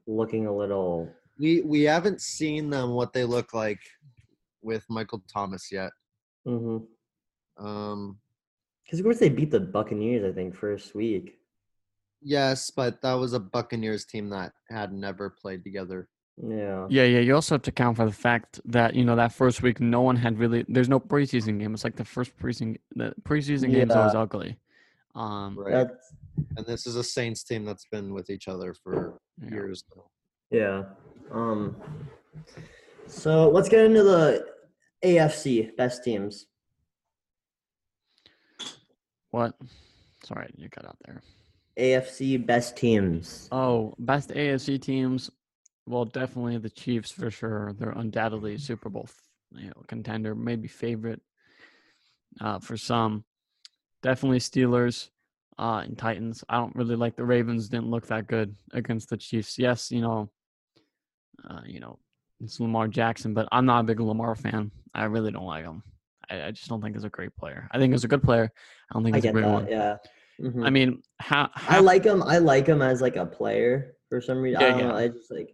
[0.05, 1.11] looking a little.
[1.39, 3.79] We we haven't seen them what they look like
[4.61, 5.91] with Michael Thomas yet.
[6.47, 7.65] Mm-hmm.
[7.65, 8.19] Um,
[8.85, 10.23] Because of course they beat the Buccaneers.
[10.23, 11.37] I think first week.
[12.21, 16.09] yes, but that was a Buccaneers team that had never played together.
[16.41, 16.85] Yeah.
[16.89, 17.19] Yeah, yeah.
[17.19, 20.01] You also have to account for the fact that you know that first week no
[20.01, 20.65] one had really.
[20.67, 21.73] There's no preseason game.
[21.73, 22.77] It's like the first preseason.
[22.95, 24.57] The preseason game's always ugly.
[25.15, 25.71] Um, Right.
[25.71, 26.13] That's
[26.57, 29.49] and this is a Saints team that's been with each other for yeah.
[29.49, 30.03] years now.
[30.51, 30.83] yeah.
[31.31, 31.75] Um.
[33.07, 34.45] So let's get into the
[35.03, 36.47] AFC best teams.
[39.31, 39.53] What?
[40.23, 41.21] Sorry, you cut out there.
[41.77, 43.47] AFC best teams.
[43.51, 45.29] Oh, best AFC teams.
[45.85, 47.73] Well, definitely the Chiefs for sure.
[47.77, 49.07] They're undoubtedly Super Bowl,
[49.51, 51.21] you know, contender, maybe favorite
[52.41, 53.23] uh, for some.
[54.03, 55.09] Definitely Steelers
[55.57, 56.43] uh, and Titans.
[56.49, 57.69] I don't really like the Ravens.
[57.69, 59.57] Didn't look that good against the Chiefs.
[59.57, 60.29] Yes, you know,
[61.49, 61.99] uh, you know,
[62.41, 64.71] it's Lamar Jackson, but I'm not a big Lamar fan.
[64.93, 65.83] I really don't like him.
[66.29, 67.67] I, I just don't think he's a great player.
[67.71, 68.51] I think he's a good player.
[68.89, 69.51] I don't think he's a great that.
[69.51, 69.67] one.
[69.67, 69.97] Yeah.
[70.39, 70.65] Mhm.
[70.65, 72.21] I mean, how, I like him.
[72.21, 74.61] I like him as like a player for some reason.
[74.61, 74.87] Yeah, I don't yeah.
[74.87, 74.95] know.
[74.95, 75.53] I just like.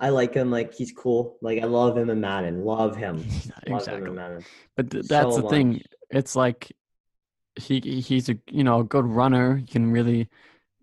[0.00, 0.50] I like him.
[0.50, 1.38] Like he's cool.
[1.40, 2.64] Like I love him in Madden.
[2.64, 3.16] Love him.
[3.18, 4.10] Love him exactly.
[4.10, 4.44] Madden.
[4.76, 5.82] But th- that's so the thing.
[6.10, 6.72] It's like
[7.54, 9.56] he he's a you know a good runner.
[9.56, 10.28] He can really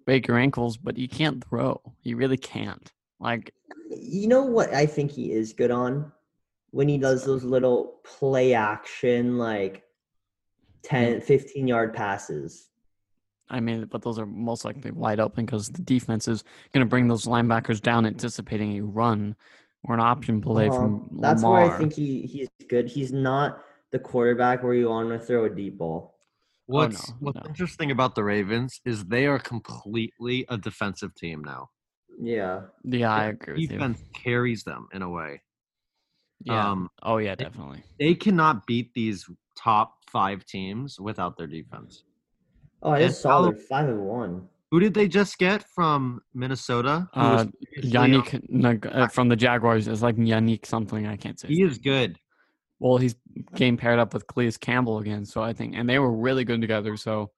[0.05, 1.81] break your ankles, but he can't throw.
[1.99, 2.89] He really can't.
[3.19, 3.53] Like
[3.97, 6.11] You know what I think he is good on?
[6.71, 9.83] When he does those little play action, like
[10.83, 12.69] 10, 15 yard passes.
[13.49, 16.89] I mean, but those are most likely wide open because the defense is going to
[16.89, 19.35] bring those linebackers down, anticipating a run
[19.83, 20.77] or an option play Uh-huh.
[20.77, 21.61] from That's Lamar.
[21.63, 22.87] where I think he, he's good.
[22.87, 26.15] He's not the quarterback where you want to throw a deep ball.
[26.67, 27.49] What's no, what's no.
[27.49, 31.69] interesting about the Ravens is they are completely a defensive team now.
[32.23, 32.61] Yeah.
[32.83, 33.67] yeah, I agree with you.
[33.69, 35.41] Defense carries them in a way.
[36.43, 36.69] Yeah.
[36.71, 37.83] Um, oh yeah, definitely.
[37.99, 42.03] they cannot beat these top five teams without their defense.
[42.83, 44.47] Oh, I And just saw how- they're five and one.
[44.71, 47.09] Who did they just get from Minnesota?
[47.13, 51.37] Who Uh, previously on- Nag- uh, from the Jaguars is like Yannick something I can't
[51.39, 51.49] say.
[51.49, 52.17] He is good.
[52.79, 53.15] Well, he's
[53.55, 56.61] game paired up with Calais Campbell again, so I think, and they were really good
[56.61, 56.95] together.
[56.97, 57.31] So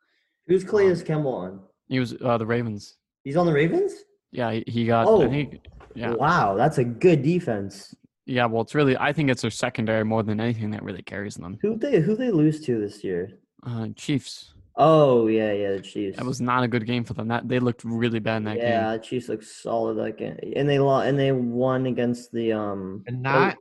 [0.47, 1.59] Who's Calais Campbell on?
[1.87, 2.97] he was uh, the Ravens.
[3.23, 3.93] He's on the Ravens?
[4.33, 5.07] Yeah, he, he got.
[5.07, 5.21] Oh.
[5.23, 5.65] I think.
[5.95, 7.93] Yeah, Wow, that's a good defense.
[8.25, 8.45] yeah.
[8.47, 8.97] Well, it's really.
[8.97, 11.59] I think it's their secondary more than anything that really carries them.
[11.61, 13.31] Who they who they lose to this year?
[13.65, 14.53] Uh, Chiefs.
[14.75, 16.17] Oh yeah, yeah, the Chiefs.
[16.17, 17.27] That was not a good game for them.
[17.27, 18.63] That they looked really bad in that game.
[18.63, 18.99] yeah, game.
[18.99, 23.03] the Chiefs looked solid that game, and they lost and they won against the um.
[23.05, 23.57] And oh, that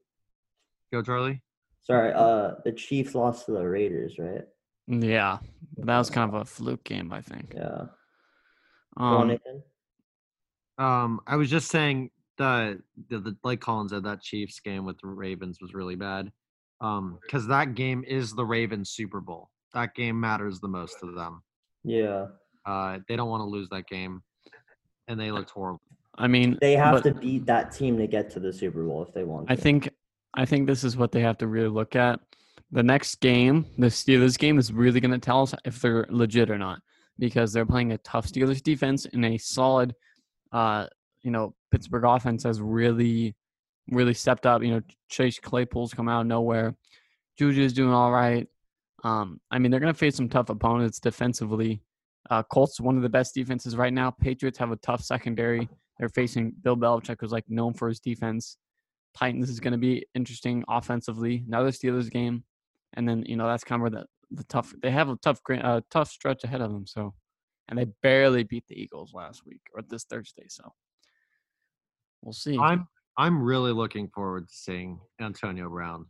[0.91, 1.43] go Charlie.
[1.83, 4.45] sorry, uh, the Chiefs lost to the Raiders, right?
[4.87, 5.39] Yeah,
[5.77, 7.53] that was kind of a fluke game, I think.
[7.55, 7.85] Yeah.
[8.97, 9.63] Go on, Um, Nathan.
[10.83, 14.99] Um, I was just saying the, the the like Colin said that Chiefs game with
[15.01, 16.33] the Ravens was really bad.
[16.81, 19.51] Um, because that game is the Ravens Super Bowl.
[19.75, 21.43] That game matters the most to them.
[21.85, 22.27] Yeah,
[22.67, 24.23] Uh, they don't want to lose that game,
[25.09, 25.81] and they looked horrible.
[26.19, 29.03] I mean, they have but- to beat that team to get to the Super Bowl
[29.03, 29.51] if they want.
[29.51, 29.61] I to.
[29.61, 29.89] think
[30.35, 32.19] I think this is what they have to really look at.
[32.73, 36.51] The next game, the Steelers game, is really going to tell us if they're legit
[36.51, 36.81] or not
[37.19, 39.95] because they're playing a tough Steelers defense and a solid,
[40.53, 40.87] uh,
[41.23, 43.35] you know, Pittsburgh offense has really,
[43.91, 44.63] really stepped up.
[44.63, 46.75] You know, Chase Claypool's come out of nowhere.
[47.39, 48.47] Juju's doing all right.
[49.05, 51.83] Um, I mean, they're going to face some tough opponents defensively.
[52.31, 54.11] Uh, Colts one of the best defenses right now.
[54.11, 55.69] Patriots have a tough secondary.
[55.99, 58.57] They're facing Bill Belichick, who's like known for his defense.
[59.17, 61.45] Titans is going to be interesting offensively.
[61.47, 62.45] Another Steelers game,
[62.95, 64.73] and then you know that's kind of where the, the tough.
[64.83, 66.87] They have a tough uh, tough stretch ahead of them.
[66.87, 67.13] So,
[67.73, 70.45] and they barely beat the Eagles last week or this Thursday.
[70.49, 70.71] So,
[72.21, 72.59] we'll see.
[72.59, 76.05] I'm I'm really looking forward to seeing Antonio Brown.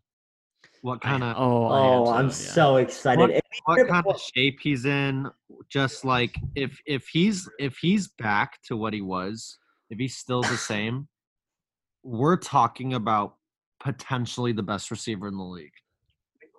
[0.81, 2.51] What kind of oh, I am Oh, I'm too, yeah.
[2.53, 3.21] so excited.
[3.21, 5.29] What- what kind of shape he's in?
[5.69, 9.57] Just like if if he's if he's back to what he was,
[9.91, 11.07] if he's still the same,
[12.03, 13.37] we're talking about
[13.79, 15.71] potentially the best receiver in the league.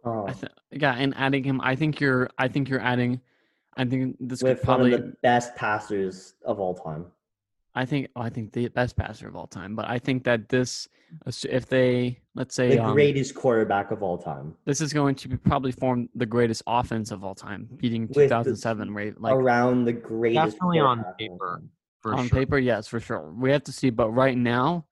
[0.05, 2.29] oh, I th- yeah, and adding him, I think you're.
[2.37, 3.19] I think you're adding.
[3.77, 4.91] I think this could probably.
[4.91, 7.05] one of the best passers of all time.
[7.75, 8.09] I think.
[8.15, 9.75] oh, I think the best passer of all time.
[9.75, 10.87] But I think that this,
[11.43, 14.55] if they let's say, The um, greatest quarterback of all time.
[14.65, 18.13] this is going to be probably form the greatest offense of all time, beating With
[18.29, 18.93] 2007.
[18.93, 20.53] Right, like around the greatest.
[20.53, 21.61] Definitely on quarterback of all paper.
[22.01, 22.37] For on sure.
[22.39, 23.31] paper, yes, for sure.
[23.31, 24.85] We have to see, but right now,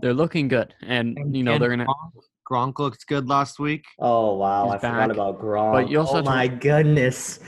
[0.00, 1.86] they're looking good, and, And- you know and they're gonna.
[1.86, 5.10] Gronk, Gronk looked good last week, Oh wow, He's I forgot back.
[5.16, 5.72] about Gronk.
[5.72, 7.40] But you also oh have to- my goodness.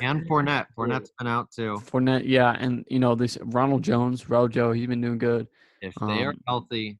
[0.00, 0.66] And Fournette.
[0.76, 1.80] Fournette's been out too.
[1.84, 5.46] Fournette, yeah, and you know this Ronald Jones, Rojo, he's been doing good.
[5.80, 6.98] If they are Um, healthy,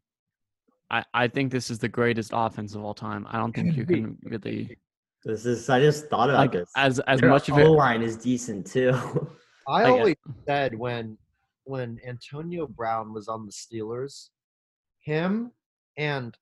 [0.91, 3.27] I, I think this is the greatest offense of all time.
[3.31, 4.77] I don't think you can really
[5.25, 5.69] This is.
[5.71, 6.71] I just thought about like this.
[6.77, 7.69] as as Their much of it.
[7.69, 8.91] line is decent too.
[9.69, 11.17] I I get- always said when
[11.65, 14.31] when Antonio Brown was on the Steelers,
[14.99, 15.53] him
[15.97, 16.37] and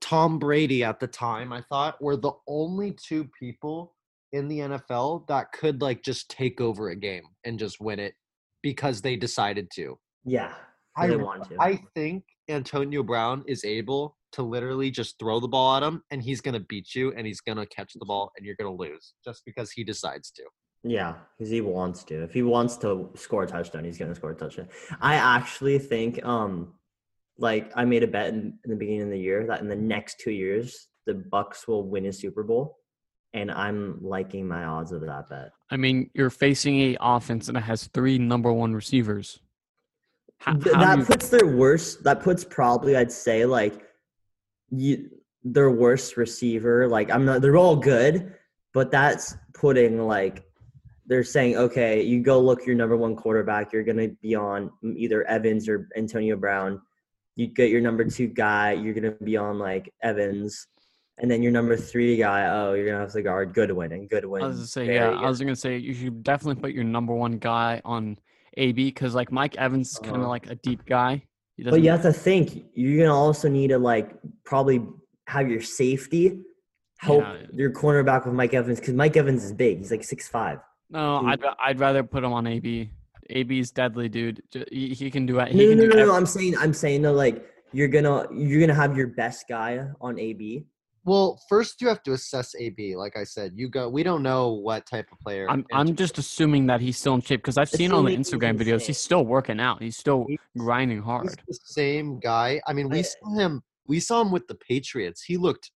[0.00, 3.94] Tom Brady at the time, I thought were the only two people
[4.32, 8.14] in the NFL that could like just take over a game and just win it
[8.62, 9.98] because they decided to.
[10.24, 10.54] yeah,
[10.96, 11.56] I want to.
[11.60, 16.22] I think Antonio Brown is able to literally just throw the ball at him and
[16.22, 18.76] he's going to beat you and he's going to catch the ball and you're going
[18.76, 20.42] to lose just because he decides to.
[20.84, 22.22] Yeah, because he wants to.
[22.22, 24.68] If he wants to score a touchdown, he's gonna score a touchdown.
[25.00, 26.74] I actually think, um,
[27.36, 29.76] like I made a bet in, in the beginning of the year that in the
[29.76, 32.77] next two years the Bucs will win a Super Bowl,
[33.34, 35.50] and I'm liking my odds of that bet.
[35.70, 39.40] I mean, you're facing a offense that has three number one receivers.
[40.38, 42.04] How, Th- how that you- puts their worst.
[42.04, 43.82] That puts probably I'd say like
[44.70, 45.10] you
[45.44, 46.88] their worst receiver.
[46.88, 47.42] Like I'm not.
[47.42, 48.34] They're all good,
[48.72, 50.44] but that's putting like
[51.06, 53.72] they're saying okay, you go look your number one quarterback.
[53.72, 56.80] You're gonna be on either Evans or Antonio Brown.
[57.36, 58.72] You get your number two guy.
[58.72, 60.66] You're gonna be on like Evans.
[61.20, 64.42] And then your number three guy, oh, you're gonna have to guard Godwin and Godwin.
[64.42, 65.10] I was gonna say, yeah.
[65.10, 68.18] I was gonna say you should definitely put your number one guy on
[68.56, 70.30] AB because like Mike Evans is kind of Uh-huh.
[70.30, 71.24] like a deep guy.
[71.56, 74.12] He But you have to think you're gonna also need to like
[74.44, 74.80] probably
[75.26, 76.40] have your safety
[76.98, 77.46] help Yeah.
[77.52, 79.78] your cornerback with Mike Evans because Mike Evans is big.
[79.78, 80.60] He's like six five.
[80.90, 81.26] No.
[81.26, 82.90] I'd I'd rather put him on AB.
[83.30, 84.40] AB's deadly, dude.
[84.72, 85.52] He, he can do it.
[85.52, 86.14] No, He no, can no, do no, no.
[86.14, 90.18] I'm saying, I'm saying though, like you're gonna, you're gonna have your best guy on
[90.18, 90.64] AB.
[91.04, 92.96] Well, first you have to assess AB.
[92.96, 93.88] Like I said, you go.
[93.88, 95.46] We don't know what type of player.
[95.48, 98.10] I'm I'm Antonio just assuming that he's still in shape because I've seen on the
[98.12, 99.82] Assuming he's Instagram videos he's still working out.
[99.82, 101.28] He's still He's- grinding He's hard.
[101.46, 102.60] the same guy.
[102.66, 103.62] I mean, we I- saw him.
[103.86, 105.22] We saw him with the Patriots.
[105.22, 105.70] He looked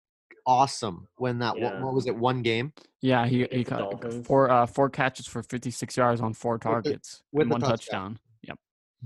[0.45, 1.53] awesome when that.
[1.53, 1.83] What, Yeah.
[1.83, 2.15] what was it?
[2.15, 6.57] One game Yeah, he he caught four uh four catches for 56 yards on four
[6.57, 8.13] targets with and the one touchdown.
[8.13, 8.19] touchdown.
[8.43, 8.57] Yep.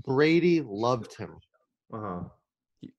[0.02, 1.38] Brady loved him.
[1.92, 2.20] Uh huh.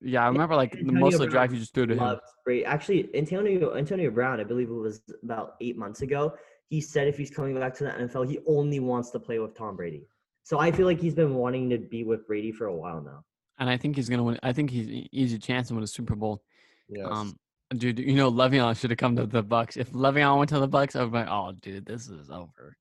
[0.02, 1.94] Yeah, I remember like the Antonio most of the Brown drive he just threw to
[1.94, 2.00] him.
[2.00, 2.66] Loved Brady.
[2.66, 6.34] Actually, Antonio Antonio Brown, I believe it was about eight months ago.
[6.70, 9.56] He said if he's coming back to the NFL, he only wants to play with
[9.56, 10.08] Tom Brady.
[10.44, 13.24] So I feel like he's been wanting to be with Brady for a while now.
[13.60, 14.40] And I think he's gonna win.
[14.44, 16.42] I think he's easy chance to win a Super Bowl.
[16.90, 17.08] Yes.
[17.10, 17.38] Um,
[17.76, 19.78] dude, you know Le'Veon should have come to the Bucs.
[19.78, 22.78] If Le'Veon went to the Bucs, I would be like, oh, dude, this is over.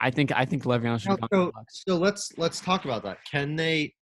[0.00, 3.02] I think I think Le'Veon should Now, have come so, so let's let's talk about
[3.04, 3.18] that.
[3.30, 3.94] Can they?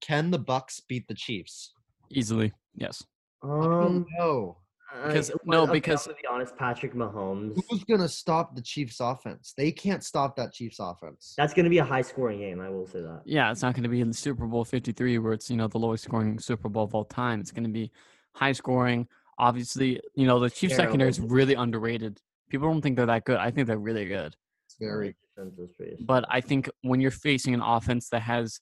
[0.00, 1.72] Can the Bucs beat the Chiefs?
[2.10, 3.02] Easily, yes.
[3.42, 4.58] Um, no.
[5.04, 7.58] Because- I- no, because- gonna be honest, Patrick Mahomes.
[7.68, 9.52] Who's gonna stop the Chiefs' offense?
[9.56, 11.34] They can't stop that Chiefs' offense.
[11.36, 12.60] That's gonna be a high scoring game.
[12.60, 13.22] I will say that.
[13.24, 15.66] Yeah, it's not going to be in the Super Bowl 53 where it's, you know,
[15.68, 17.40] the lowest scoring Super Bowl of all time.
[17.40, 17.90] It's going to be
[18.34, 19.08] high scoring.
[19.38, 22.20] Obviously, you know, the Chiefs secondary is really underrated.
[22.48, 23.36] People don't think they're that good.
[23.38, 24.36] I think they're really good.
[24.66, 25.16] It's very.
[25.36, 28.60] Defense is pretty But I think when you're facing an offense that has,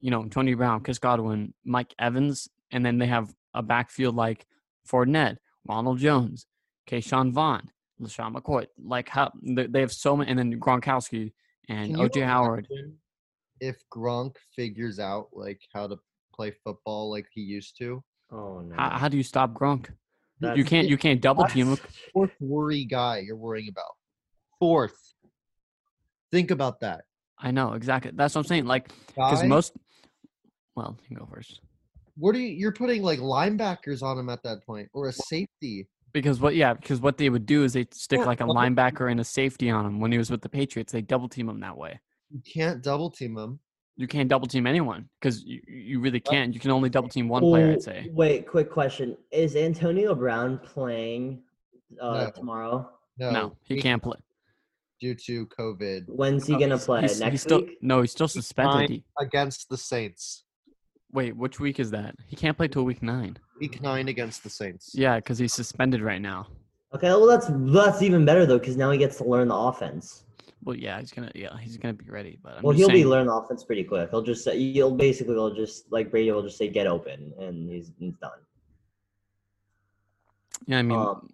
[0.00, 4.46] you know, Tony Brown, Chris Godwin, Mike Evans, and then they have a backfield like
[4.88, 6.46] Fournette, Ronald Jones,
[6.88, 11.32] Ke'Shawn Vaughn, LeSean McCoy, like how they they have so many, and then Gronkowski
[11.68, 12.68] and Can OJ Howard.
[13.60, 15.96] If Gronk figures out like how to
[16.34, 18.74] play football like he used to, Oh no.
[18.76, 19.88] How, how do you stop Gronk?
[20.40, 20.88] You can't.
[20.88, 21.78] You can't double team him.
[22.12, 23.92] fourth worry guy you're worrying about.
[24.58, 25.14] Fourth.
[26.30, 27.04] Think about that.
[27.38, 28.12] I know exactly.
[28.14, 28.66] That's what I'm saying.
[28.66, 29.72] Like, because most.
[30.76, 31.60] Well, you can go first.
[32.16, 35.88] what are you you're putting like linebackers on him at that point or a safety.
[36.12, 36.54] Because what?
[36.54, 39.68] Yeah, because what they would do is they stick like a linebacker and a safety
[39.70, 40.92] on him when he was with the Patriots.
[40.92, 42.00] They double team him that way.
[42.30, 43.58] You can't double team him.
[43.98, 46.52] You can't double team anyone because you, you really can't.
[46.54, 47.72] You can only double team one player.
[47.72, 48.08] I'd say.
[48.12, 51.42] Wait, quick question: Is Antonio Brown playing
[52.00, 52.30] uh, No.
[52.34, 52.90] tomorrow?
[53.18, 54.16] No, No, he can't play.
[55.00, 57.00] due to COVID When's he No, gonna he's- play?
[57.02, 57.78] he's- Next he's still, week?
[57.82, 58.74] No, he's still suspended.
[58.74, 58.88] nine.
[58.88, 60.44] He, against the Saints.
[61.12, 62.14] Wait, which week is that?
[62.26, 63.38] He can't play till week nine.
[63.60, 64.92] Week nine against the Saints.
[64.94, 66.46] Yeah, because he's suspended right now.
[66.94, 70.24] Okay, well that's that's even better though, because now he gets to learn the offense.
[70.62, 71.30] Well, yeah, he's gonna.
[71.34, 72.38] Yeah, he's gonna be ready.
[72.42, 74.10] But I'm well, he'll be saying- learning the offense pretty quick.
[74.10, 77.68] He'll just say, he'll basically he'll just like Brady will just say get open, and
[77.70, 78.38] he's he's done.
[80.66, 81.28] Yeah, I mean, Um,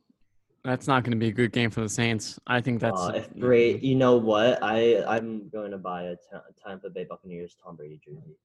[0.64, 2.38] that's not going to be a good game for the Saints.
[2.46, 4.58] I think that's uh, if Brady, you know what?
[4.62, 8.36] I I'm going to buy a Ta- Tampa Bay Buccaneers Tom Brady jersey.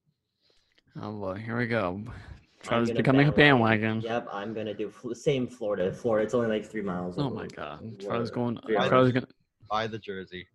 [1.00, 2.02] Oh boy, here we go.
[2.04, 2.12] I'm
[2.62, 4.00] Trevor's becoming a bandwagon.
[4.00, 4.00] bandwagon.
[4.00, 5.92] Yep, I'm gonna do fl- same Florida.
[5.92, 7.16] Florida, it's only like three miles.
[7.18, 8.06] Oh over my god, border.
[8.06, 8.58] Trevor's going.
[8.66, 8.88] Three hours.
[8.88, 9.26] Trevor's gonna.
[9.70, 10.48] Buy the jersey.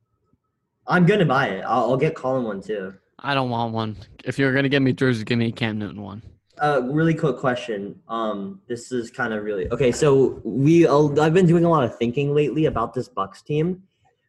[0.87, 1.61] I'm gonna buy it.
[1.61, 2.93] I'll, I'll get Colin one too.
[3.19, 3.95] I don't want one.
[4.25, 6.21] If you're gonna get me a jersey, give me a Cam Newton one.
[6.61, 7.99] Uh, really quick question.
[8.07, 9.91] Um, this is kind of really okay.
[9.91, 13.83] So we, uh, I've been doing a lot of thinking lately about this Bucs team.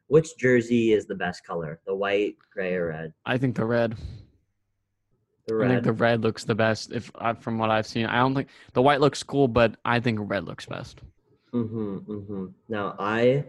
[0.07, 1.81] Which jersey is the best color?
[1.87, 3.15] The white, gray, or red?
[3.25, 3.97] I think the red.
[5.47, 6.93] The I think the red looks the best.
[6.93, 10.01] If uh, from what I've seen, I don't think the white looks cool, but I
[10.01, 11.01] think red looks best.
[11.53, 11.97] Mm-hmm.
[12.11, 12.47] Mm-hmm.
[12.69, 13.45] Now I,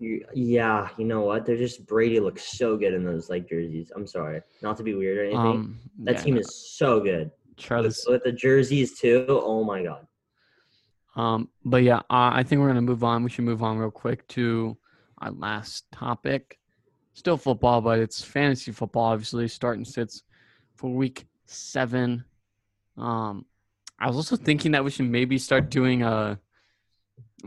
[0.00, 1.46] you, yeah, you know what?
[1.46, 3.92] They're just Brady looks so good in those like jerseys.
[3.94, 5.38] I'm sorry, not to be weird or anything.
[5.38, 7.30] Um, that yeah, team no, is so good.
[7.70, 9.26] With, with the jerseys too.
[9.28, 10.06] Oh my god.
[11.14, 13.22] Um, but yeah, uh, I think we're gonna move on.
[13.22, 14.76] We should move on real quick to
[15.18, 16.58] our last topic.
[17.12, 19.04] Still football, but it's fantasy football.
[19.04, 20.22] Obviously, starting sits
[20.80, 22.24] for week seven.
[22.96, 23.44] Um,
[23.98, 26.40] I was also thinking that we should maybe start doing a.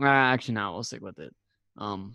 [0.00, 1.34] Uh, actually, now we'll stick with it.
[1.76, 2.14] Um,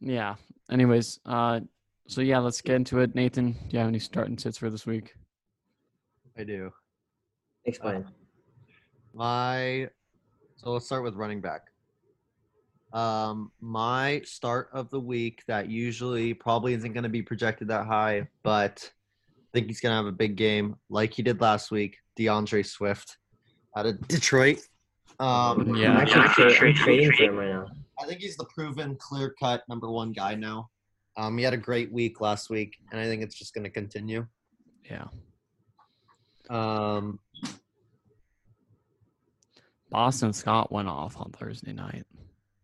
[0.00, 0.34] yeah.
[0.70, 1.60] Anyways, uh,
[2.06, 3.14] so yeah, let's get into it.
[3.14, 5.14] Nathan, do you have any starting sits for this week?
[6.36, 6.70] I do.
[7.64, 8.04] Explain.
[9.14, 9.88] My
[10.56, 11.62] so let's start with running back.
[12.92, 17.86] Um, my start of the week that usually probably isn't going to be projected that
[17.86, 19.01] high, but I
[19.52, 21.96] think he's going to have a big game like he did last week.
[22.16, 23.16] D'Andre Swift
[23.76, 24.58] out of Detroit.
[25.20, 25.92] Um, Yeah.
[25.92, 27.66] I'm actually tra- I'm trading for him right now.
[28.00, 30.68] I think he's the proven clear cut number one guy now.
[31.16, 33.70] Um, he had a great week last week, and I think it's just going to
[33.70, 34.26] continue.
[34.90, 35.04] Yeah.
[36.50, 37.18] Um,
[39.90, 42.04] Boston Scott went off on Thursday night.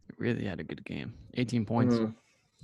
[0.07, 1.15] He really had a good game.
[1.35, 1.95] 18 points.
[1.97, 2.15] Mhm.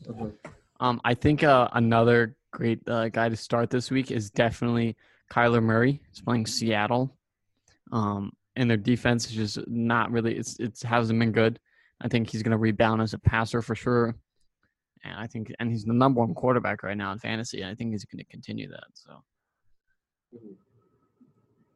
[0.06, 0.32] Mhm.
[0.80, 4.96] Um, I think uh, another great uh, guy to start this week is definitely
[5.30, 6.00] Kyler Murray.
[6.10, 7.16] He's playing Seattle.
[7.92, 10.36] Um, and their defense is just not really.
[10.36, 11.58] It's it hasn't been good.
[12.00, 14.14] I think he's going to rebound as a passer for sure.
[15.02, 17.60] And I think, and he's the number one quarterback right now in fantasy.
[17.60, 18.84] And I think he's going to continue that.
[18.94, 19.22] So,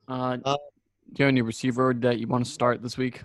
[0.08, 0.56] uh, Uh,
[1.12, 3.22] do you have any receiver that you want to start this week?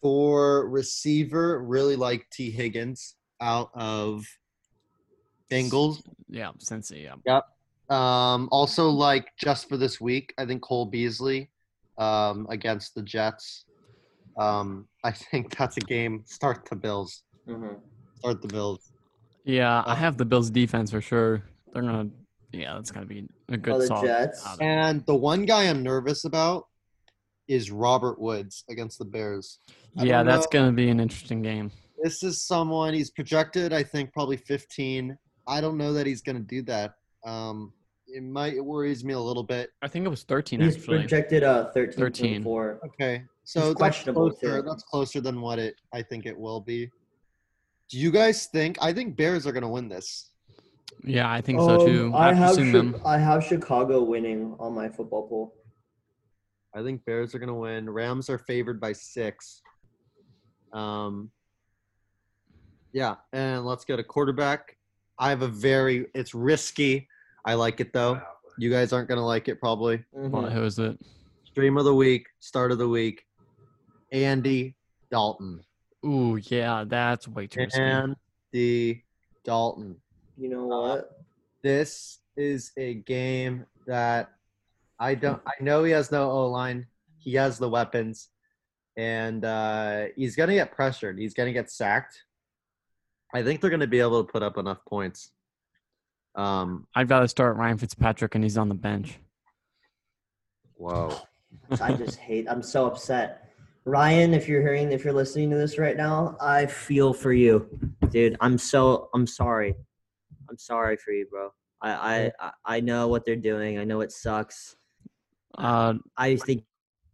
[0.00, 4.24] For receiver, really like Tee Higgins out of
[5.50, 6.02] Bengals.
[6.28, 7.04] Yeah, Cincy.
[7.04, 7.14] Yeah.
[7.24, 7.96] Yep.
[7.96, 11.50] Um, also like just for this week, I think Cole Beasley
[11.98, 13.64] um, against the Jets.
[14.36, 16.22] Um, I think that's a game.
[16.26, 17.22] Start the Bills.
[17.48, 17.78] Mhm.
[18.18, 18.90] Start the Bills.
[19.44, 21.42] Yeah, I Uh, have the Bills defense for sure.
[21.72, 22.10] They're gonna,
[22.52, 24.06] yeah, that's gonna be a good Oh, the solid.
[24.08, 24.44] Jets?
[24.60, 26.66] And the one guy I'm nervous about
[27.46, 29.60] is Robert Woods against the Bears.
[29.96, 30.50] I Yeah, that's know.
[30.60, 31.70] gonna be an interesting game.
[32.02, 35.16] This is someone he's projected, I think, probably 15.
[35.46, 36.94] I don't know that he's going to do that.
[37.24, 37.72] Um,
[38.08, 39.70] it might it worries me a little bit.
[39.82, 40.98] I think it was 13 He's actually.
[40.98, 41.98] projected uh 13.
[41.98, 42.44] 13.
[42.44, 42.78] 13.
[42.86, 44.60] Okay, so He's that's questionable, closer.
[44.62, 44.68] too.
[44.68, 46.90] That's closer than what it I think it will be.
[47.90, 48.78] Do you guys think?
[48.80, 50.30] I think Bears are going to win this.
[51.04, 52.06] Yeah, I think so too.
[52.06, 55.54] Um, I have seeing Chi- them, I have Chicago winning on my football pool.
[56.74, 57.88] I think Bears are going to win.
[57.90, 59.62] Rams are favored by six.
[60.72, 61.30] Um,
[62.92, 64.75] yeah, and let's go to quarterback.
[65.18, 66.06] I have a very.
[66.14, 67.08] It's risky.
[67.44, 68.20] I like it though.
[68.58, 70.04] You guys aren't going to like it probably.
[70.16, 70.30] Mhm.
[70.30, 70.98] what, who is it?
[71.44, 73.24] Stream of the week, start of the week,
[74.12, 74.76] Andy
[75.10, 75.62] Dalton.
[76.04, 77.80] Ooh, yeah, that's way too risky.
[77.80, 79.04] Andy
[79.44, 79.96] Dalton.
[80.36, 81.18] You know what?
[81.62, 84.30] This is a game that
[84.98, 85.40] I don't.
[85.46, 86.86] I know he has no O line.
[87.18, 88.28] He has the weapons,
[88.96, 91.18] and uh, he's gonna get pressured.
[91.18, 92.22] He's gonna get sacked.
[93.36, 95.30] I think they're gonna be able to put up enough points.
[96.34, 96.86] Um.
[96.94, 99.18] I'd rather start Ryan Fitzpatrick and he's on the bench.
[100.74, 101.14] Whoa.
[101.80, 102.46] I just hate.
[102.48, 103.50] I'm so upset.
[103.84, 107.68] Ryan, if you're hearing, if you're listening to this right now, I feel for you,
[108.10, 108.36] dude.
[108.40, 109.10] I'm so.
[109.14, 109.74] I'm sorry.
[110.48, 111.50] I'm sorry for you, bro.
[111.82, 113.78] I I I- I know what they're doing.
[113.78, 114.76] I know it sucks.
[115.58, 116.64] Uh, I think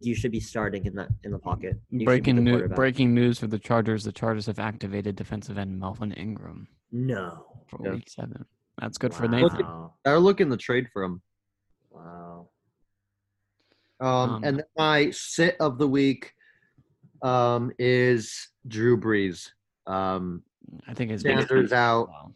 [0.04, 1.80] you should be starting in that in the pocket.
[1.90, 2.70] You breaking news!
[2.74, 7.46] breaking news for the Chargers: the Chargers have activated defensive end Melvin Ingram No.
[7.68, 7.92] for Yeah.
[7.92, 8.44] Week Seven.
[8.80, 9.30] That's good for wow.
[9.30, 9.66] Nathan.
[10.04, 11.22] They're looking to trade for him.
[11.90, 12.48] Wow.
[14.00, 16.32] Um, Um, and then my sit of the week
[17.22, 19.50] um, is Drew Brees.
[19.86, 20.42] Um,
[20.88, 22.32] I think his Sanders out, Wow.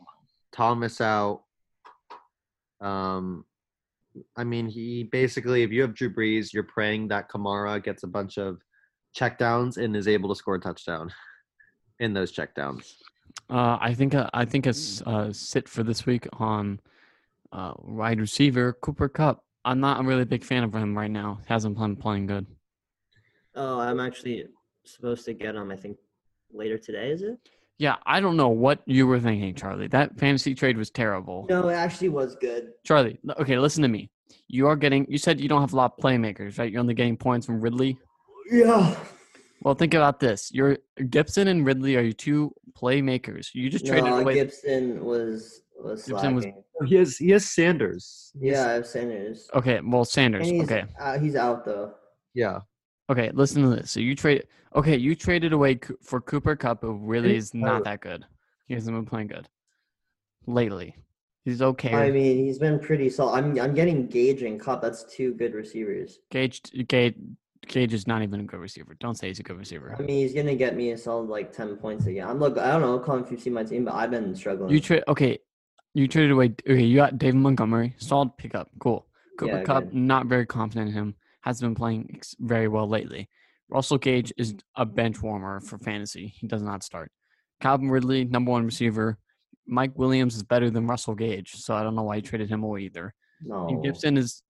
[0.52, 1.42] Thomas out.
[2.80, 3.45] Um,
[4.36, 8.06] I mean, he basically, if you have Drew Brees, you're praying that Kamara gets a
[8.06, 8.58] bunch of
[9.18, 11.10] checkdowns and is able to score a touchdown
[12.00, 12.94] in those checkdowns.
[13.48, 16.80] Uh, I think uh, I think a s- uh, sit for this week on
[17.52, 19.44] uh, wide receiver Cooper Kupp.
[19.64, 21.40] I'm not a really big fan of him right now.
[21.46, 22.46] Hasn't been playing good.
[23.54, 24.46] Oh, I'm actually
[24.84, 25.70] supposed to get him.
[25.70, 25.96] I think
[26.52, 27.10] later today.
[27.10, 27.38] Is it?
[27.78, 29.88] Yeah, I don't know what you were thinking, Charlie.
[29.88, 31.46] That fantasy trade was terrible.
[31.48, 32.72] No, it actually was good.
[32.84, 34.10] Charlie, okay, listen to me.
[34.48, 35.06] You are getting.
[35.10, 36.70] You said you don't have a lot of playmakers, right?
[36.70, 37.98] You're only getting points from Ridley.
[38.50, 38.96] Yeah.
[39.62, 40.52] Well, think about this.
[40.52, 40.78] Your
[41.10, 43.48] Gibson and Ridley are your two playmakers.
[43.52, 44.34] You just traded no, away.
[44.34, 46.62] Gibson was was Gibson was- slacking.
[46.86, 48.32] He has he has Sanders.
[48.38, 49.48] Yeah, I have Sanders.
[49.54, 50.46] Okay, well Sanders.
[50.46, 51.94] And he's, Okay, uh, he's out though.
[52.34, 52.60] Yeah.
[53.10, 53.30] Okay.
[53.34, 53.90] Listen to this.
[53.90, 54.44] So you trade.
[54.74, 58.24] Okay, you traded away for Cooper Kupp, who really is not that good.
[58.66, 59.48] He hasn't been playing good
[60.46, 60.94] lately.
[61.44, 61.94] He's okay.
[61.94, 63.38] I mean, he's been pretty solid.
[63.38, 64.82] I'm I'm getting Gage and Kupp.
[64.82, 66.18] That's two good receivers.
[66.30, 67.14] Gage, Gage,
[67.68, 68.96] Gage is not even a good receiver.
[68.98, 69.94] Don't say he's a good receiver.
[69.96, 72.26] I mean, he's gonna get me a solid like ten points again.
[72.28, 72.58] I'm look.
[72.58, 74.70] I don't know, Colin, if you've seen my team, but I've been struggling.
[74.70, 75.04] You trade.
[75.06, 75.38] Okay,
[75.94, 76.52] you traded away.
[76.68, 77.94] Okay, you got David Montgomery.
[77.98, 78.68] Solid pickup.
[78.80, 79.06] Cool.
[79.38, 79.84] Cooper Yeah, Kupp.
[79.84, 79.94] good.
[79.94, 81.14] Not very confident in him.
[81.46, 83.28] Has been playing very well lately.
[83.68, 86.34] Russell Gage is a bench warmer for fantasy.
[86.36, 87.12] He does not start.
[87.60, 89.16] Calvin Ridley, number one receiver.
[89.64, 92.64] Mike Williams is better than Russell Gage, so I don't know why you traded him
[92.64, 93.14] away either.
[93.40, 93.68] no.
[93.68, 94.42] And Gibson is.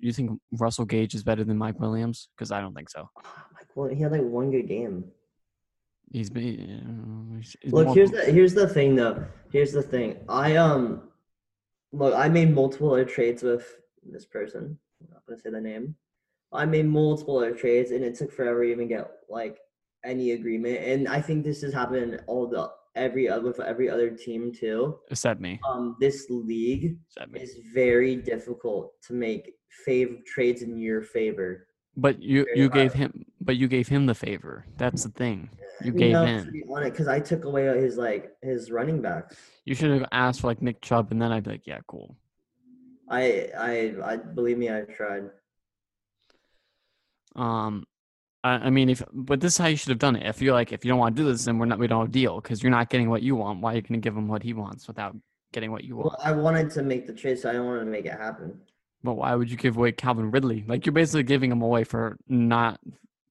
[0.00, 2.28] You think Russell Gage is better than Mike Williams?
[2.36, 3.08] Because I don't think so.
[3.54, 5.04] Mike, well, he had like one good game.
[6.12, 7.30] He's been.
[7.32, 9.24] uh, he's- he's Look, here's the here's the thing though.
[9.52, 10.16] Here's the thing.
[10.28, 11.02] I um,
[11.92, 13.64] look, I made multiple trades with
[14.02, 14.78] this person.
[15.00, 15.94] I'm not gonna say the name.
[16.52, 19.58] I made multiple other trades, and it took forever to even get like
[20.04, 20.82] any agreement.
[20.82, 24.98] And I think this has happened all the every other with every other team too.
[25.10, 25.60] Except me.
[25.68, 26.98] Um, this league
[27.34, 29.54] is very difficult to make
[29.86, 31.66] fav trades in your favor.
[31.96, 34.64] But you Very you gave him but you gave him the favor.
[34.76, 35.50] That's the thing.
[35.82, 36.44] You gave no, in.
[36.44, 39.36] to be honest, because I took away his like his running backs.
[39.64, 42.16] You should have asked for like Nick Chubb, and then I'd be like, yeah, cool.
[43.10, 45.30] I I I believe me, I tried.
[47.38, 47.84] Um,
[48.44, 50.26] I, I mean, if but this is how you should have done it.
[50.26, 52.00] If you're like, if you don't want to do this, then we're not we don't
[52.00, 53.60] have a deal because you're not getting what you want.
[53.60, 55.16] Why are you going to give him what he wants without
[55.52, 56.06] getting what you want?
[56.06, 58.60] Well, I wanted to make the trade, so I don't to make it happen.
[59.02, 60.64] But why would you give away Calvin Ridley?
[60.66, 62.80] Like you're basically giving him away for not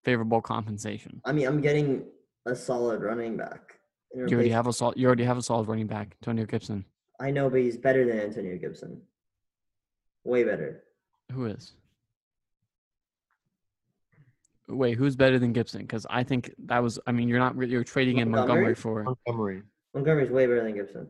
[0.03, 1.22] favorable compensation.
[1.26, 2.05] I mean, I'm getting
[2.45, 3.74] a solid running back.
[4.16, 4.97] You already have a solid.
[4.97, 6.86] You already have a solid running back, Antonio Gibson.
[7.20, 9.01] I know, but he's better than Antonio Gibson.
[10.24, 10.84] Way better.
[11.32, 11.74] Who is?
[14.70, 15.82] Wait, who's better than Gibson?
[15.82, 16.99] Because I think that was.
[17.07, 17.55] I mean, you're not.
[17.55, 18.76] re- You're trading in Montgomery Montgomery?
[18.76, 19.03] for.
[19.03, 19.61] Montgomery.
[19.93, 21.09] Montgomery's way better than Gibson.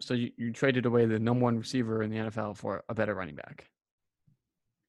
[0.00, 3.14] So you, you traded away the number one receiver in the NFL for a better
[3.14, 3.68] running back.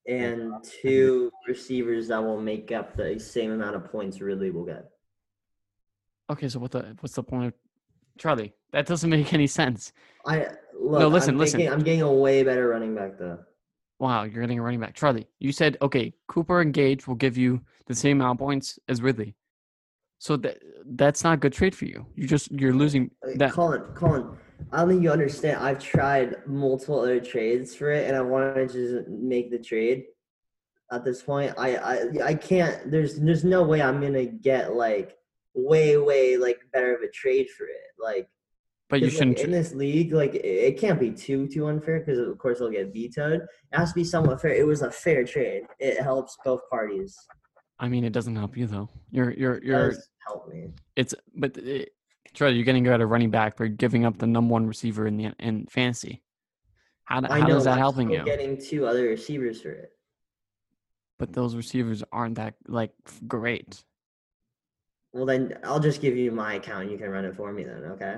[0.07, 4.91] And two receivers that will make up the same amount of points Ridley will get.
[6.29, 7.53] Okay, so what the what's the point of
[8.17, 8.53] Charlie?
[8.71, 9.93] That doesn't make any sense.
[10.25, 10.47] I
[10.79, 11.11] look.
[11.11, 11.59] listen, I'm listen.
[11.59, 13.39] Thinking, I'm getting a way better running back though.
[13.99, 14.93] Wow, you're getting a running back.
[14.93, 18.77] Charlie, you said okay, Cooper and Gage will give you the same amount of points
[18.89, 19.35] as Ridley.
[20.19, 22.05] So that that's not a good trade for you.
[22.15, 23.51] You just you're losing that.
[23.51, 24.37] Colin, Colin,
[24.71, 25.63] I don't think you understand.
[25.63, 30.05] I've tried multiple other trades for it, and I wanted to just make the trade.
[30.91, 32.91] At this point, I, I, I can't.
[32.91, 35.17] There's, there's no way I'm gonna get like
[35.53, 37.93] way, way like better of a trade for it.
[38.01, 38.29] Like,
[38.89, 39.39] But you shouldn't.
[39.39, 40.13] in this league.
[40.13, 43.41] Like, it, can't be too, too unfair because of course it'll get vetoed.
[43.41, 44.53] It has to be somewhat fair.
[44.53, 45.63] It was a fair trade.
[45.79, 47.17] It helps both parties.
[47.79, 48.89] I mean, it doesn't help you though.
[49.11, 49.89] You're you're you're.
[49.89, 50.69] does help me.
[50.95, 51.89] It's but it,
[52.39, 55.33] you're getting a better running back for giving up the number one receiver in the
[55.39, 56.21] in fantasy.
[57.05, 58.23] How, how know is that helping you?
[58.23, 59.91] Getting two other receivers for it.
[61.17, 62.91] But those receivers aren't that like
[63.27, 63.83] great.
[65.13, 66.83] Well, then I'll just give you my account.
[66.83, 68.17] and You can run it for me then, okay?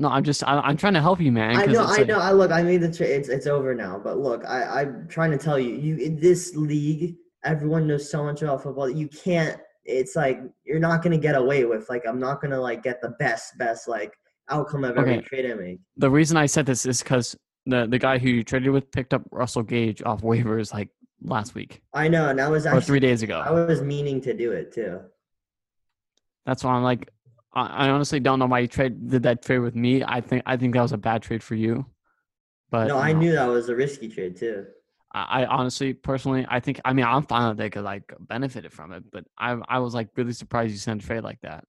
[0.00, 1.56] No, I'm just I, I'm trying to help you, man.
[1.56, 2.20] I know, I like- know.
[2.20, 3.10] I look, I made the trade.
[3.10, 3.98] It's it's over now.
[4.02, 8.22] But look, I I'm trying to tell you, you in this league, everyone knows so
[8.22, 8.86] much about football.
[8.86, 9.60] that You can't.
[9.84, 11.88] It's like you're not gonna get away with.
[11.88, 14.12] Like I'm not gonna like get the best best like
[14.48, 15.22] outcome of every Okay.
[15.22, 15.80] trade I make.
[15.96, 17.36] the reason I said this is because
[17.66, 20.90] the the guy who you traded with picked up Russell Gage off waivers like
[21.22, 23.40] last week I know, and I was or actually three days ago.
[23.40, 25.00] I was meaning to do it too.
[26.46, 27.10] That's why I'm like,
[27.52, 30.02] I, I honestly don't know why you trade did that trade with me.
[30.04, 31.86] I think I think that was a bad trade for you.
[32.70, 34.66] But no, I know, knew that was a risky trade too.
[35.12, 38.72] I, I honestly, personally, I think I mean I'm fine that they could like benefited
[38.72, 41.64] from it, but I I was like really surprised you sent a trade like that.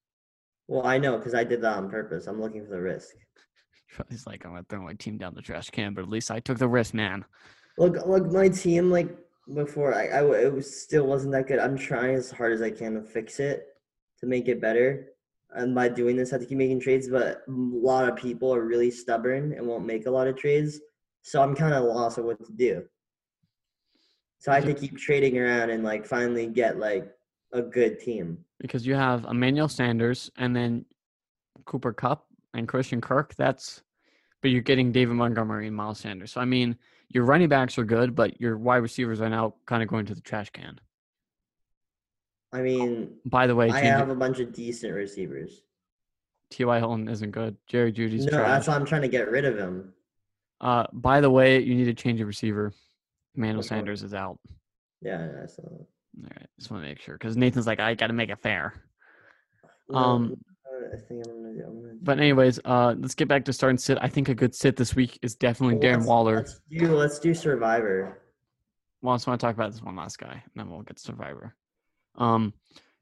[0.67, 2.27] Well, I know because I did that on purpose.
[2.27, 3.15] I'm looking for the risk.
[4.09, 6.39] He's like I'm gonna throw my team down the trash can, but at least I
[6.39, 7.25] took the risk, man.
[7.77, 9.09] Look, look, my team like
[9.53, 11.59] before I, I it was still wasn't that good.
[11.59, 13.67] I'm trying as hard as I can to fix it,
[14.19, 15.07] to make it better.
[15.51, 17.07] And by doing this, I have to keep making trades.
[17.09, 20.79] But a lot of people are really stubborn and won't make a lot of trades.
[21.21, 22.83] So I'm kind of lost of what to do.
[24.39, 27.11] So I have to keep trading around and like finally get like
[27.51, 28.37] a good team.
[28.59, 30.85] because you have Emmanuel Sanders and then
[31.65, 33.35] Cooper Kupp and Christian Kirk.
[33.35, 33.81] That's
[34.41, 36.31] but you're getting David Montgomery and Miles Sanders.
[36.31, 36.77] So I mean,
[37.09, 40.15] your running backs are good, but your wide receivers are now kind of going to
[40.15, 40.79] the trash can.
[42.51, 45.61] I mean, By the way, I have a bunch of decent receivers.
[46.49, 46.79] T.Y.
[46.79, 47.55] Hilton isn't good.
[47.67, 48.47] Jerry Jeudy's no, trash.
[48.47, 49.93] that's why I'm trying to get rid of him.
[50.59, 52.73] Uh, by the way, you need to change your receiver.
[53.35, 53.63] Emmanuel one?
[53.67, 54.39] Sanders is out.
[55.01, 55.61] Yeah, I saw.
[55.61, 55.71] That.
[55.71, 58.39] All right, just want to make sure because Nathan's like, I got to make it
[58.39, 58.73] fair.
[59.93, 60.35] Um,
[60.93, 61.63] I think I'm gonna do.
[61.65, 63.97] I'm gonna do But anyways, uh, let's get back to starting sit.
[64.01, 66.35] I think a good sit this week is definitely Well, Darren let's- Waller.
[66.37, 68.21] Let's do let's do Survivor.
[69.01, 70.99] Well, I just want to talk about this one last guy, and then we'll get
[70.99, 71.55] Survivor.
[72.19, 72.53] Um,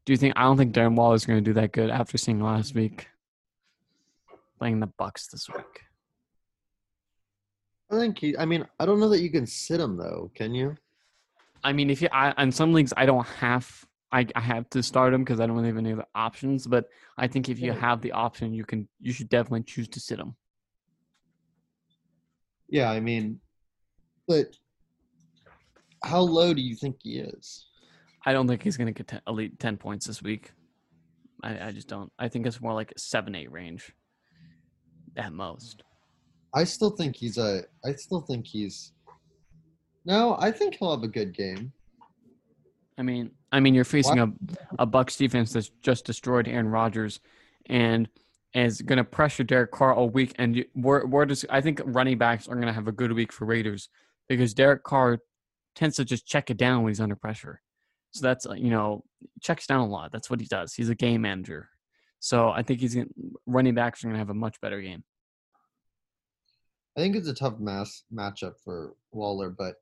[0.05, 0.33] do you think?
[0.37, 3.07] I don't think Darren Waller is going to do that good after seeing last week
[4.57, 5.81] playing the Bucs this week.
[7.91, 8.37] I think he.
[8.37, 10.31] I mean, I don't know that you can sit him though.
[10.35, 10.75] Can you?
[11.63, 14.83] I mean, if you, I, in some leagues, I don't have, I, I have to
[14.83, 16.67] start him because I don't have any other options.
[16.67, 16.85] But
[17.17, 20.19] I think if you have the option, you can, you should definitely choose to sit
[20.19, 20.35] him.
[22.69, 23.39] Yeah, I mean,
[24.27, 24.55] but
[26.03, 27.65] how low do you think he is?
[28.27, 30.51] I don't think he's going to get 10, elite ten points this week.
[31.41, 32.11] I, I just don't.
[32.19, 33.93] I think it's more like a seven, eight range
[35.15, 35.83] at most.
[36.53, 37.63] I still think he's a.
[37.85, 38.91] I still think he's.
[40.03, 41.71] No, I think he'll have a good game.
[42.97, 44.29] I mean, I mean, you're facing a
[44.77, 47.21] a Bucs defense that's just destroyed Aaron Rodgers,
[47.67, 48.09] and
[48.53, 50.33] is going to pressure Derek Carr all week.
[50.37, 53.31] And where where does I think running backs are going to have a good week
[53.31, 53.87] for Raiders
[54.27, 55.19] because Derek Carr
[55.75, 57.61] tends to just check it down when he's under pressure.
[58.17, 59.03] So that's uh, you know
[59.41, 60.11] checks down a lot.
[60.11, 60.73] That's what he does.
[60.73, 61.69] He's a game manager.
[62.19, 63.07] So I think he's gonna,
[63.45, 65.03] running backs are going to have a much better game.
[66.97, 69.75] I think it's a tough mass matchup for Waller, but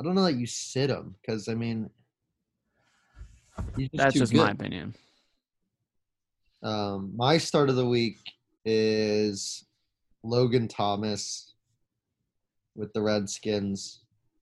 [0.00, 1.90] I don't know that you sit him because I mean,
[3.78, 4.42] just That's just good.
[4.44, 4.94] my opinion.
[6.62, 8.18] Um, my start of the week
[8.64, 9.64] is
[10.22, 11.54] Logan Thomas
[12.74, 14.00] with the Redskins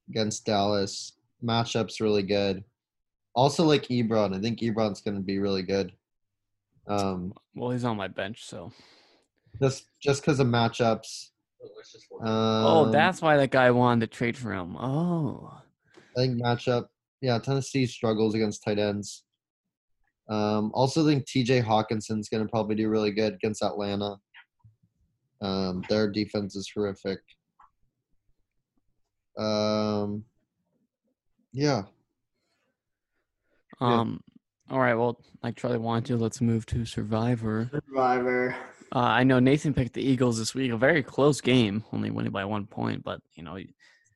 [0.09, 1.15] against Dallas.
[1.45, 2.65] Matchup's really good.
[3.35, 5.93] Also, like Ebron, I think Ebron's going to be really good.
[6.87, 8.73] Um, Well, he's on my bench, so.
[9.61, 11.31] just just because of matchups.
[12.21, 14.77] Um, oh, that's why that guy wanted to trade for him.
[14.77, 15.51] Oh.
[15.97, 16.87] I think matchup.
[17.23, 19.25] Yeah, Tennessee struggles against tight ends.
[20.29, 21.63] Um, also think T.J.
[21.63, 24.17] Hockenson's going to probably do really good against Atlanta.
[25.41, 27.21] Um, their defense is horrific.
[29.39, 30.25] Um,
[31.53, 31.83] yeah,
[33.85, 34.01] Yeah.
[34.01, 34.21] Um.
[34.71, 34.95] All right.
[34.95, 37.71] Well, like Charlie wanted to, let's move to Survivor.
[37.71, 38.57] Survivor.
[38.95, 40.71] Uh, I know Nathan picked the Eagles this week.
[40.73, 43.05] A very close game, only winning by one point.
[43.05, 43.67] But you know, yeah,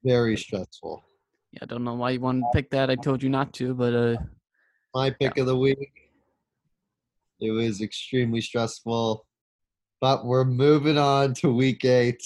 [0.05, 1.05] very stressful.
[1.53, 2.89] Yeah, I don't know why you wanted to pick that.
[2.91, 4.17] I told you not to, but uh,
[4.95, 6.11] My pick of the week.
[7.41, 9.25] It was extremely stressful,
[10.01, 12.23] but we're moving on to week eight.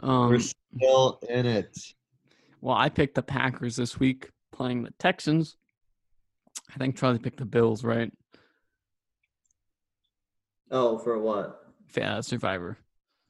[0.00, 1.76] um, we're still in it.
[2.60, 5.56] well, I picked the Packers this week, playing the Texans.
[6.74, 8.12] I think Charlie picked the Bills, right?
[10.70, 11.60] Oh, for what?
[11.96, 12.78] Yeah, Survivor.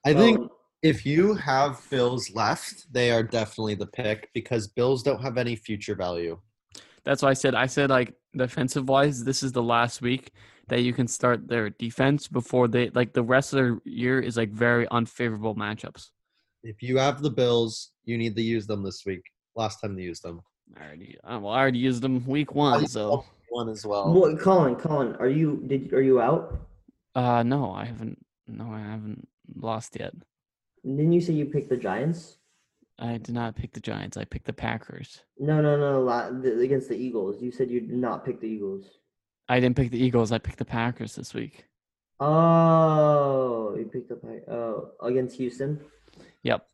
[0.04, 0.50] I think Oh,
[0.82, 5.56] if you have Bills left, they are definitely the pick because Bills don't have any
[5.56, 6.38] future value.
[7.04, 10.32] That's why I said I said like defensive wise, this is the last week
[10.68, 14.36] that you can start their defense before they like the rest of the year is
[14.36, 16.10] like very unfavorable matchups.
[16.62, 19.22] If you have the Bills, you need to use them this week.
[19.56, 20.42] Last time they used them.
[20.78, 24.12] I already uh, well, I already used them week one, so One as well.
[24.12, 24.76] What, Colin?
[24.76, 26.60] Colin, are you did are you out?
[27.14, 30.14] uh no, I haven't no, I haven't lost yet.
[30.84, 32.36] Didn't you say you picked the Giants?
[32.98, 34.16] I did not pick the Giants.
[34.16, 35.22] I picked the Packers.
[35.38, 36.08] No, no, no.
[36.60, 38.84] Against the Eagles, you said you did not pick the Eagles.
[39.48, 40.32] I didn't pick the Eagles.
[40.32, 41.64] I picked the Packers this week.
[42.20, 44.18] Oh, you picked up.
[44.48, 45.80] Oh, against Houston.
[46.42, 46.66] Yep.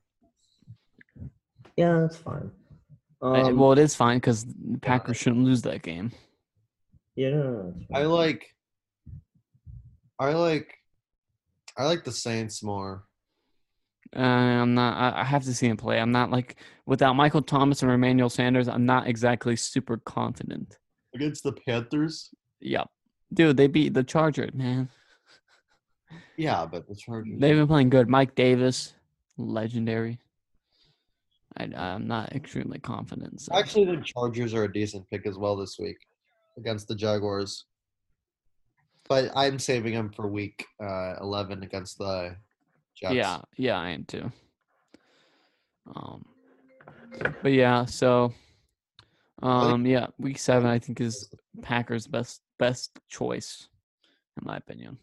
[1.77, 2.51] Yeah, that's fine.
[3.35, 6.13] I- Um, well, it is fine because the Packers shouldn't lose that game.
[7.17, 8.47] yeah, no, no, no, I like
[10.19, 10.73] I like
[11.77, 13.05] I like the Saints more.
[14.15, 14.97] Uh, I'm not.
[15.15, 16.01] I, I have to see him play.
[16.01, 16.57] I'm not like
[16.87, 18.69] without Michael Thomas or Emmanuel Sanders.
[18.69, 20.79] I'm not exactly super confident.
[21.15, 22.31] Against the Panthers?
[22.61, 22.89] Yep,
[23.35, 24.89] dude, they beat the Chargers, man.
[26.37, 27.35] Yeah, but the Chargers.
[27.39, 28.09] They've been playing good.
[28.09, 28.95] Mike Davis,
[29.37, 30.19] legendary.
[31.57, 33.41] I, I'm not extremely confident.
[33.41, 33.55] So.
[33.55, 35.97] Actually, the Chargers are a decent pick as well this week
[36.59, 37.65] against the Jaguars.
[39.09, 42.37] But I'm saving them for week uh, 11 against the
[42.97, 43.15] Jets.
[43.15, 44.33] yeah, yeah, I am too.
[45.95, 46.25] Um,
[47.43, 48.35] but yeah, so,
[49.43, 51.29] um, yeah, week seven I think is
[51.63, 53.69] Packers' best best choice,
[54.41, 54.99] in my opinion.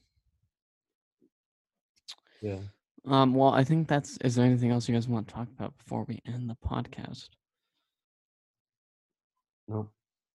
[2.42, 2.60] Yeah.
[3.06, 4.18] Um, well, I think that's.
[4.18, 7.30] Is there anything else you guys want to talk about before we end the podcast?
[9.68, 9.92] Nope.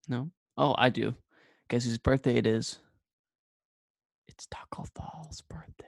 [0.09, 0.31] No.
[0.57, 1.15] Oh, I do.
[1.69, 2.79] Guess whose birthday it is?
[4.29, 5.85] It's Tacko Fall's birthday.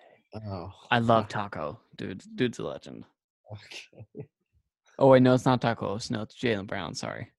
[0.47, 0.73] Oh.
[0.91, 2.23] I love Tacko, dude.
[2.37, 3.05] Dude's a legend.
[3.53, 4.29] Okay.
[4.99, 6.11] Oh wait, no, it's not Tackos.
[6.11, 6.95] No, it's Jaylen Brown.
[6.95, 7.33] Sorry.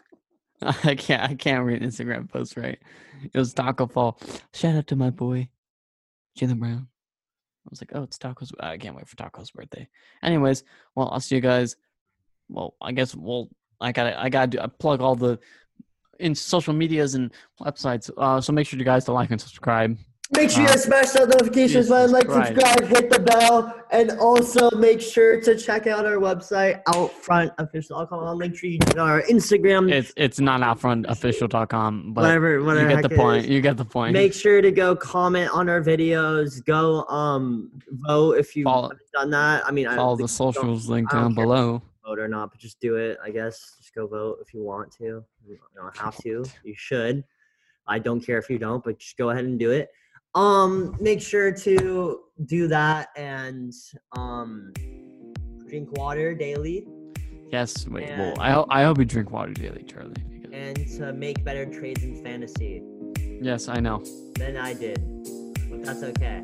[0.62, 1.22] I can't.
[1.22, 2.78] I can't read Instagram posts right.
[3.32, 4.18] It was Tacko Fall.
[4.54, 5.50] Shout out to my boy,
[6.38, 6.88] Jaylen Brown.
[7.66, 8.52] I was like, oh, it's Tacko's.
[8.60, 9.88] I can't wait for Tacko's birthday.
[10.22, 11.76] Anyways, well, I'll see you guys.
[12.48, 13.48] Well, I guess we'll.
[13.80, 14.20] I gotta.
[14.20, 14.60] I gotta do.
[14.60, 15.38] I plug all the
[16.20, 18.10] in social medias and websites.
[18.16, 19.96] Uh, so make sure you guys to like and subscribe.
[20.32, 22.54] Make sure Uh, you smash that notifications Jesus button, like, Christ.
[22.54, 28.24] subscribe, hit the bell, and also make sure to check out our website, outfrontofficial.com.
[28.24, 32.88] I'll link tree, our Instagram, It's it's not outfrontofficial.com, but whatever, you whatever.
[32.88, 33.44] get the point.
[33.44, 33.50] is.
[33.50, 34.14] You get the point.
[34.14, 36.64] Make sure to go comment on our videos.
[36.64, 39.66] Go um vote if you Follow- haven't done that.
[39.66, 41.82] I mean, I Follow don't the socials link down below.
[42.04, 43.18] vote or not, but just do it.
[43.22, 45.22] I guess just go vote if you want to.
[45.46, 46.44] You don't have to.
[46.64, 47.24] You should.
[47.86, 49.90] I don't care if you don't, but just go ahead and do it.
[50.34, 53.72] Um, make sure to do that and
[54.16, 54.72] um
[55.68, 56.86] drink water daily
[57.52, 58.08] Yes, wait.
[58.18, 60.14] Well, I I hope you drink water daily, Charlie.
[60.28, 62.82] because- and to make better trades in fantasy
[63.40, 64.02] Yes, I know.
[64.36, 64.98] than I did.
[65.70, 66.42] But that's okay.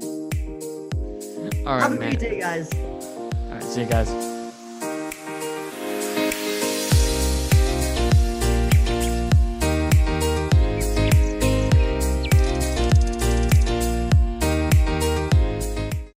[1.67, 1.99] All Have a man.
[1.99, 2.73] great day, guys.
[2.75, 4.09] All right, see you guys.